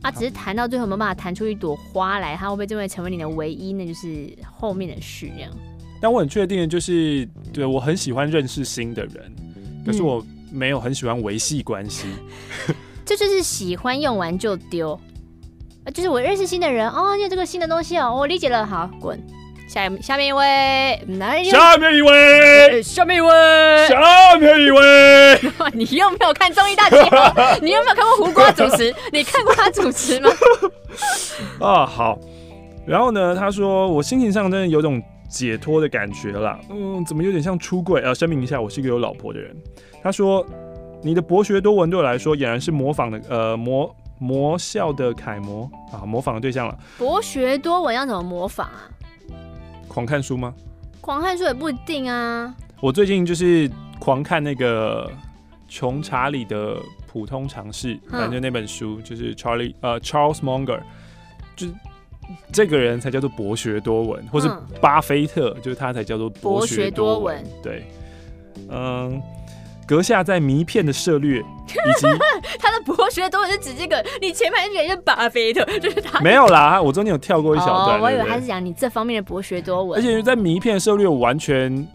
[0.00, 3.74] 啊，只是谈到最后没有办法谈出一朵花来，他会不会就会成为你的唯一？
[3.74, 5.52] 那就是后面的事这样。
[6.00, 9.32] 但我很确定的就是，对，我很喜欢认识新的人，
[9.84, 10.24] 可是我。
[10.52, 12.06] 没有很喜欢维系关系，
[13.04, 14.98] 这就是喜欢用完就丢，
[15.94, 19.18] 就是我认识新的人哦，有这个新的东西哦，我理解了，好滚，
[19.68, 21.00] 下下面一位，
[21.50, 25.40] 下面一位，下面一位，下面一位，
[25.72, 28.94] 你又没有看综艺大集合， 你有没有看过胡瓜主持？
[29.10, 30.30] 你看过他主持吗？
[31.60, 32.18] 啊好，
[32.86, 38.12] 然后呢，他说我心情上真的有种解脱的感觉啦，嗯，怎么有点像出柜啊？
[38.12, 39.56] 声明一下，我是一个有老婆的人。
[40.02, 40.44] 他说
[41.02, 46.76] ：“你的博学多闻对我来说，俨然是模仿的，呃，模模效的楷模啊，模仿的对象了。
[46.98, 48.90] 博学多闻要怎么模仿啊？
[49.86, 50.52] 狂看书吗？
[51.00, 52.52] 狂看书也不一定啊。
[52.80, 55.08] 我最近就是狂看那个
[55.68, 56.76] 穷查理的
[57.06, 60.80] 普通常识，反正那本书就是 Charlie 呃 Charles Munger，
[61.54, 61.74] 就是
[62.52, 64.50] 这个人才叫做博学多闻，或是
[64.80, 67.44] 巴菲特，就是他才叫做博学多闻。
[67.62, 67.84] 对。”
[68.68, 69.20] 嗯，
[69.86, 72.06] 阁下在迷片的涉略， 以及
[72.58, 81.86] 他的博学多闻是指这个，你前面那个是巴菲特，就是他没有啦，我中间有跳过一小段，哦、我以为他是讲你这方面的博学多闻，而且在迷片的涉略，我完全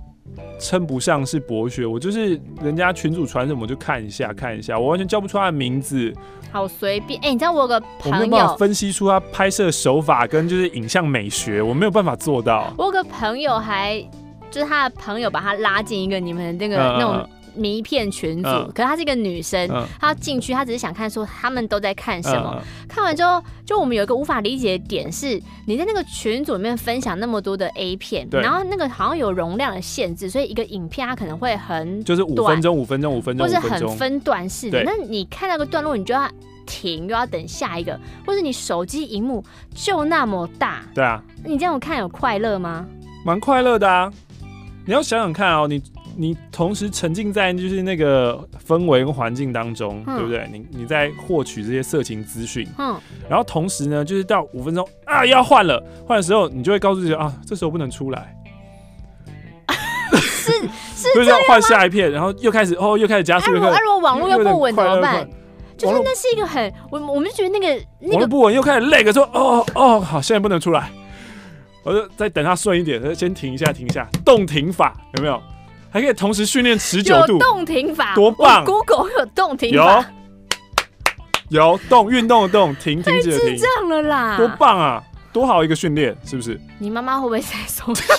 [0.60, 6.14] 称不上是博学，我就是人家群主传什么就看一下看一下，我完全叫不出他的名字，
[6.52, 7.20] 好随便。
[7.22, 12.74] 哎、欸，你知道我有个朋友，我没有办法分析出他拍摄手法跟就是影像美学，我没有办法做到。
[12.78, 14.00] 我有个朋友还
[14.52, 17.30] 就是他的朋友把他拉进一个你们那个、嗯、那种。
[17.58, 22.54] 谜片群组，嗯、可是她是一个女生，嗯、她进去，她只是想看说他们都在看什么。
[22.58, 34.84] 嗯、看完之后，就我们有一个无法理解的点是，你在那个群组里面分享那么多的 A 片，然后那个好像有容量的限制，所以一个影片它可能会很就是五分钟、五分钟、五分钟，或是很分段式的。
[34.84, 36.30] 那你看那个段落，你就要
[36.66, 39.44] 停，又要等下一个，或是你手机荧幕
[39.74, 42.86] 就那么大，对啊，你这样看有快乐吗？
[43.26, 44.12] 蛮快乐的啊！
[44.86, 45.82] 你要想想看哦，你。
[46.18, 50.50] 你同时沉浸在就是那个氛围跟环境当中，嗯、对不对？
[50.52, 53.00] 你你在获取这些色情资讯，嗯，
[53.30, 58.36] 然后同时呢，就是到五分钟啊要换了，换的时候你就会告诉自己啊，这时候不能出来，
[60.18, 60.52] 是
[60.96, 65.30] 是 就是要换下一片，然后又开始哦又开始加速，那、啊、如果网络又不稳怎么办？
[65.78, 70.90] 就是那是一个很我我们就觉得那个那个不稳又开始累，说哦哦好，现在不能出来，
[71.84, 75.40] 我就再等它顺一点，先停一下停一下，动停法有没有？
[75.90, 80.06] 还可以同时训练持久度，有动停法，多棒！Google 有动停法，
[81.50, 84.38] 有有动运动的动，停停止的停，太智障了啦！
[84.38, 85.04] 多棒啊！
[85.32, 86.60] 多好一个训练，是不是？
[86.80, 88.06] 你妈妈会不会在搜寻？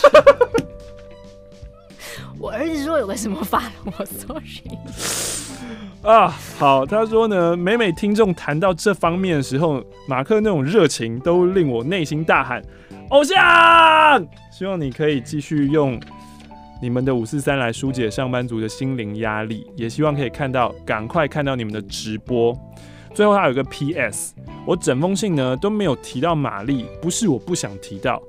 [2.38, 4.64] 我儿子说有个什么法，我搜寻
[6.08, 6.32] 啊。
[6.58, 12.62] 好，他说呢，每每听众谈到这方面的时候，马克那种热情都令我内心大喊：
[13.10, 13.36] 偶像！
[14.52, 16.00] 希望你可以继续用。
[16.80, 22.56] 你们的五四三来疏解上班族的心灵压力，也希望可以看到，赶快看到你们的直播。
[23.14, 28.22] 最后，还有个 PS，我整封信呢都没有提到玛丽，不是我不想提到，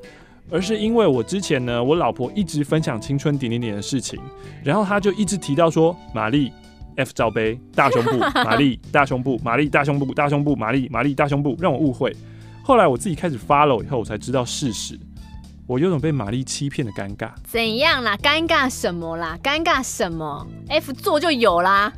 [0.49, 4.19] 而是因为我之前呢，我老婆一直分享青春点点点的事情，
[4.63, 6.51] 然后她就一直提到说玛丽
[6.95, 12.15] F 罩杯大胸部， 玛丽大胸部，玛丽大胸部，大胸部，玛丽玛丽大胸部，让我误会。
[12.63, 14.97] 后来我自己开始 follow 以后，我才知道事实。
[15.69, 17.29] 我有种被玛丽欺骗的尴尬。
[17.47, 18.17] 怎样啦？
[18.17, 19.37] 尴尬什么啦？
[19.43, 21.93] 尴尬什么？F 做就有啦，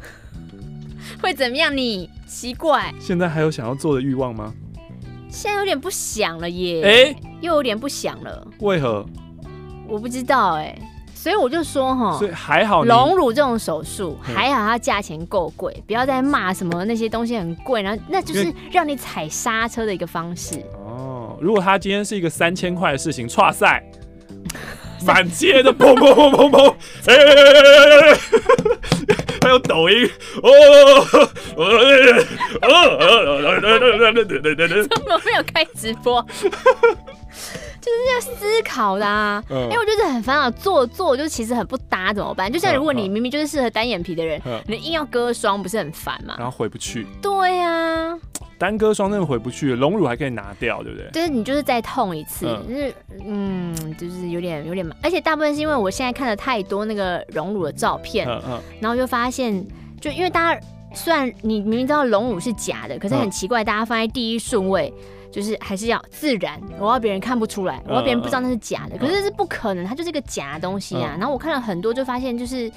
[1.22, 1.76] 会怎么样？
[1.76, 2.93] 你奇怪。
[2.99, 4.53] 现在还有想要做的欲望吗？
[5.30, 6.84] 现在有点不想了耶。
[6.84, 8.45] 哎、欸，又有点不想了。
[8.59, 9.05] 为何？
[9.88, 10.82] 我不知道哎、欸。
[11.15, 20.61] 所以我就说哈，所以还好，隆乳这种手术还好，它价钱够贵，不要再骂什么那些东西很贵，然后那就是让你踩刹车的一个方式。
[21.41, 23.83] 如果他今天是一个三千块的事情，唰赛，
[25.05, 26.75] 满街的砰砰砰砰砰，
[27.07, 27.15] 哎，
[29.41, 30.07] 还有抖音，
[30.43, 30.49] 哦，
[31.55, 31.65] 哦，
[32.61, 32.77] 哦，
[34.87, 36.23] 怎么没有开直播？
[37.82, 42.51] 就是要思考的啊，因为我就是很烦恼，做做就其实很不搭，怎么办？
[42.51, 46.36] 就像如果你明明就是适合单眼皮的人，你硬要割双，不是很烦吗？
[46.38, 47.05] 然后回不去。
[47.21, 48.17] 对呀。
[48.59, 51.09] 单割双真的回不去，隆乳还可以拿掉，对不对？
[51.11, 59.65] 就是你就是再痛一次，嗯、就是嗯，就是有点有点麻，而且大部分是因为我现在看了太多那个隆乳的照片，嗯嗯、然后就发现，
[59.99, 60.61] 就因为大家
[60.93, 64.93] 虽然你明明知道隆乳是假的，可是很奇怪，大家放在第一顺位，
[65.32, 71.11] 就是还是要自然，我要别人看不出来，我要别人不知道那是假的，嗯、可是这是不可能，它就是一个假的东西啊。
[71.15, 72.71] 嗯、然后我看了很多，就发现就是。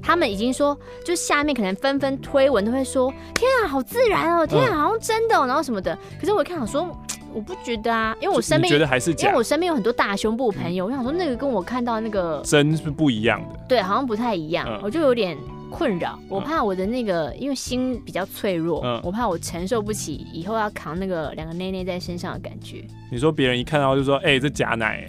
[0.00, 4.46] 他们已经说，就下面可能纷纷推文都会说：“天啊，好自然哦！
[4.46, 6.88] 天啊，好像真的哦，然后什么的。”可是我看，我说
[7.34, 15.36] 我不觉得啊，因为我身边觉得还是假，因为我身边有很多大胸部朋友，我想说那个跟我看到那个真是不一样的，对，好像不太一样，我就有点
[15.70, 16.18] 困扰。
[16.28, 22.84] 我怕我的那个，因为心比较脆弱，我怕我承受不起以后要扛那个两个内内在身上的感觉。
[23.10, 25.06] 你说别人一看到就说：“哎，这假奶。”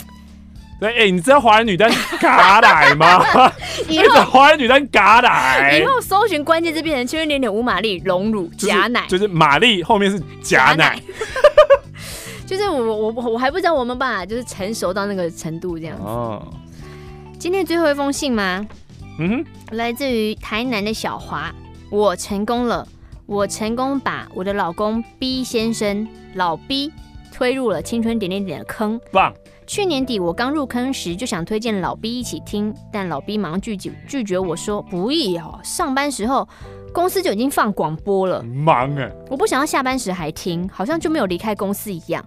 [0.79, 1.91] 对，哎，你知道华人女单
[2.21, 3.21] 假奶吗？
[3.89, 10.97] 以后华人女单假奶，以后搜寻关键字变成青春点点无玛丽隆乳假奶，就是玛丽后面是假奶，
[12.47, 16.03] 就是我我我还不知道我们办法就是成熟到那个程度这样子。
[16.03, 16.47] 哦，
[17.37, 18.65] 今天最后一封信吗？
[19.19, 19.45] 嗯哼，
[19.75, 21.53] 来自于台南的小华，
[21.91, 22.87] 我成功了，
[23.25, 26.91] 我成功把我的老公 B 先生老 B
[27.33, 29.33] 推入了青春点点点的坑，棒。
[29.67, 36.47] 去年底我刚入坑时就想推荐老 B 一起听，但老 B 忙拒绝拒绝我说不易哦，上班时候
[36.91, 42.25] 公司就已经放广播了，忙哎，我不想要下班时还听，好像就没有离开公司一样。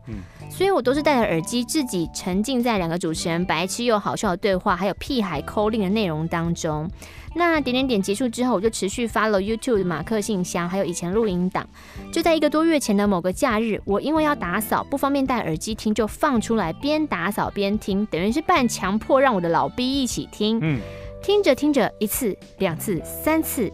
[0.53, 6.89] 所以我都是戴着耳机，自己沉浸在两个主持人白痴又好笑的对话，还有屁孩 calling 的内容当中。
[7.35, 11.67] 那点点点结束之后，我就持续 follow YouTube 的马克信箱，还有以前录音档。
[12.13, 20.59] 就在一个多月前的某个假日，我因为要打扫，不方便戴耳机听，就放出来边打扫边听，等于是半强迫让我的老 B 一起听。
[20.61, 20.79] 嗯，
[21.23, 23.73] 听着听着，一次、两次、三次。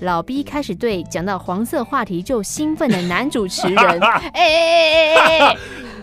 [0.00, 5.56] 老 B 开始对讲到黄色话题就兴奋的男主持人，哎哎哎哎哎，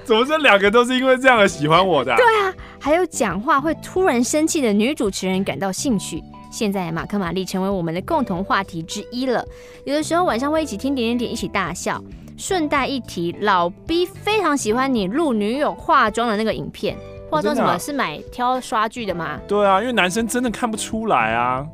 [0.04, 2.18] 怎么这两个都是因为这样而喜欢我的啊？
[2.18, 6.22] 对啊，还有讲话会突然生气的女主持人感到兴趣。
[6.52, 9.44] 现在马克玛丽成为我们的共同话题之一了。
[9.86, 12.02] 有的时候晚上会一起听点点点，一起大笑。
[12.38, 16.98] 顺带一提，老 B 非常喜欢你录女友化妆的那个影片。
[17.30, 17.78] 化妆什么？
[17.80, 19.40] 是买挑刷具的吗？
[19.48, 21.66] 对啊，因为男生真的看不出来啊。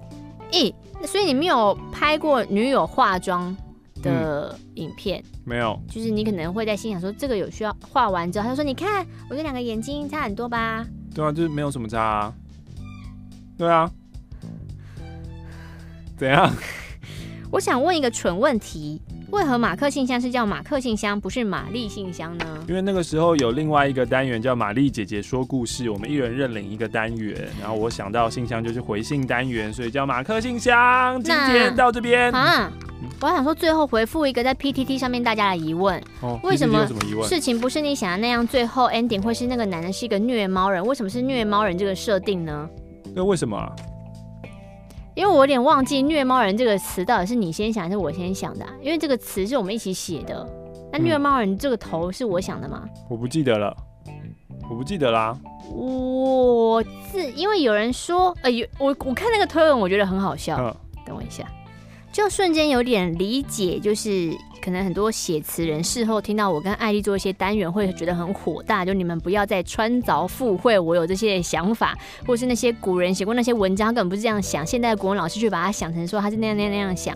[0.51, 0.73] 咦？
[1.05, 3.55] 所以你没有拍过女友化妆
[4.02, 5.24] 的影片？
[5.34, 5.80] 嗯，没有。
[5.89, 10.86] 就是你可能会在心想说，这个有需要画完之后，他就说，你看我这两个眼睛差很多吧？
[11.14, 12.34] 对啊，就是没有什么差啊。
[13.58, 13.91] 对啊。
[16.18, 16.54] 怎样？
[17.52, 19.02] 我想问一个蠢问题。
[19.32, 22.45] 为何马克信箱是叫马克信箱，不是玛丽信箱呢？
[22.67, 31.21] 因为那个时候有另外一个单元叫玛丽姐姐说故事，我们一人认领一个单元，然后我想到信箱就是回信单元，所以叫马克信箱。
[31.21, 32.71] 今天到这边啊，
[33.21, 36.88] 我还想说最后回复一个在 PTT 上面大家的疑问：哦、为什么
[37.23, 38.45] 事情不是你想的那样？
[38.45, 40.84] 最后 ending 会是那个男人是一个虐猫人？
[40.84, 42.67] 为什么是虐猫人这个设定呢？
[43.15, 43.71] 那为什么？
[45.20, 48.72] 因为我有点忘记“虐猫人”这个词到底是你先想还是我先想的啊？
[48.82, 50.47] 因为这个词是我们一起写的。
[50.93, 52.88] 那“虐猫人”这个头是我想的吗？
[53.09, 53.76] 我不记得了，
[54.70, 55.38] 我不记得啦。
[55.74, 60.55] 我是因为有人说，呃，有我我看那个推文，我觉得很好笑。
[61.05, 61.43] 等我一下，
[62.20, 64.30] 就瞬间有点理解，就是。
[64.61, 68.84] 可能很多写词人事后听到我跟艾丽做一些单元，会觉得很火大。
[68.84, 71.97] 就你们不要再穿凿附会，我有这些想法，
[72.28, 74.65] 或是那些古人写过那些文章，根本不是这样想。
[74.65, 77.15] 现在的国文老师却把它想成说他是那样那样那样想。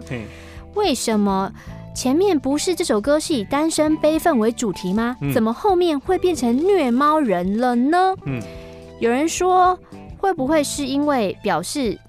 [0.74, 1.52] 为什么
[1.94, 5.18] 前面不是这首歌是以单身悲愤为主题吗？
[5.34, 8.16] 怎么后面会变成虐猫人了呢？
[8.26, 8.42] 嗯，
[9.02, 9.78] 有人说
[10.18, 12.00] 会不会是因为表示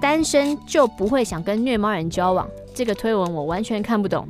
[0.00, 2.48] 单身就不会想跟虐猫人交往？
[2.74, 4.26] 这个推文我完全看不懂。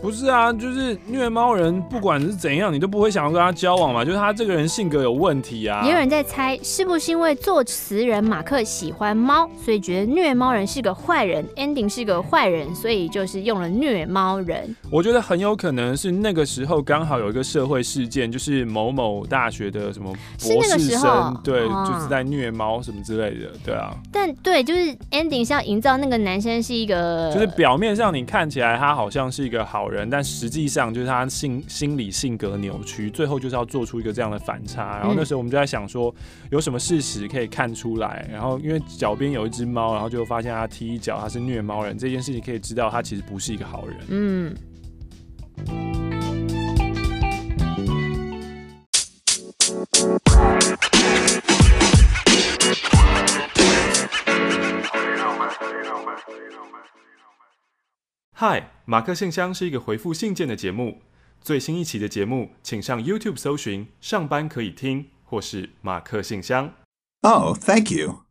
[0.00, 4.04] 不是啊，就是虐猫人，不管是怎样，你都不会想要跟他交往嘛。
[4.04, 5.82] 就是他这个人性格有问题啊。
[5.84, 14.74] 也有人在猜，是不是因为作词人马克喜欢猫，所以觉得虐猫人是个坏人，ending 是个坏人，所以就是用了虐猫人。
[14.90, 23.92] 我觉得很有可能是那个时候刚好有一个社会事件，就是某某大学的什么博士生，对，哦、就是在虐猫什么之类的，对啊。
[24.12, 34.98] 但对，就是 ending 是要营造那个男生是一个，就是表面上你看起来他好像是一个好人，但实际上就是他性心理性格扭曲，最后就是要做出一个这样的反差。
[34.98, 36.14] 然后那时候我们就在想说，
[36.50, 38.28] 有什么事实可以看出来？
[38.30, 41.96] 然后因为脚边有一只猫，然后就发现他踢一脚，他是虐猫人。
[41.96, 43.96] 这件事情可以知道他其实不是一个好人。
[44.08, 44.54] 嗯。
[58.40, 61.02] 嗨，马克信箱是一个回复信件的节目。
[61.40, 66.74] 最新一期的节目，请上 YouTube 搜寻“上班可以听”或是“马克信箱”。
[67.22, 68.27] Oh, thank you.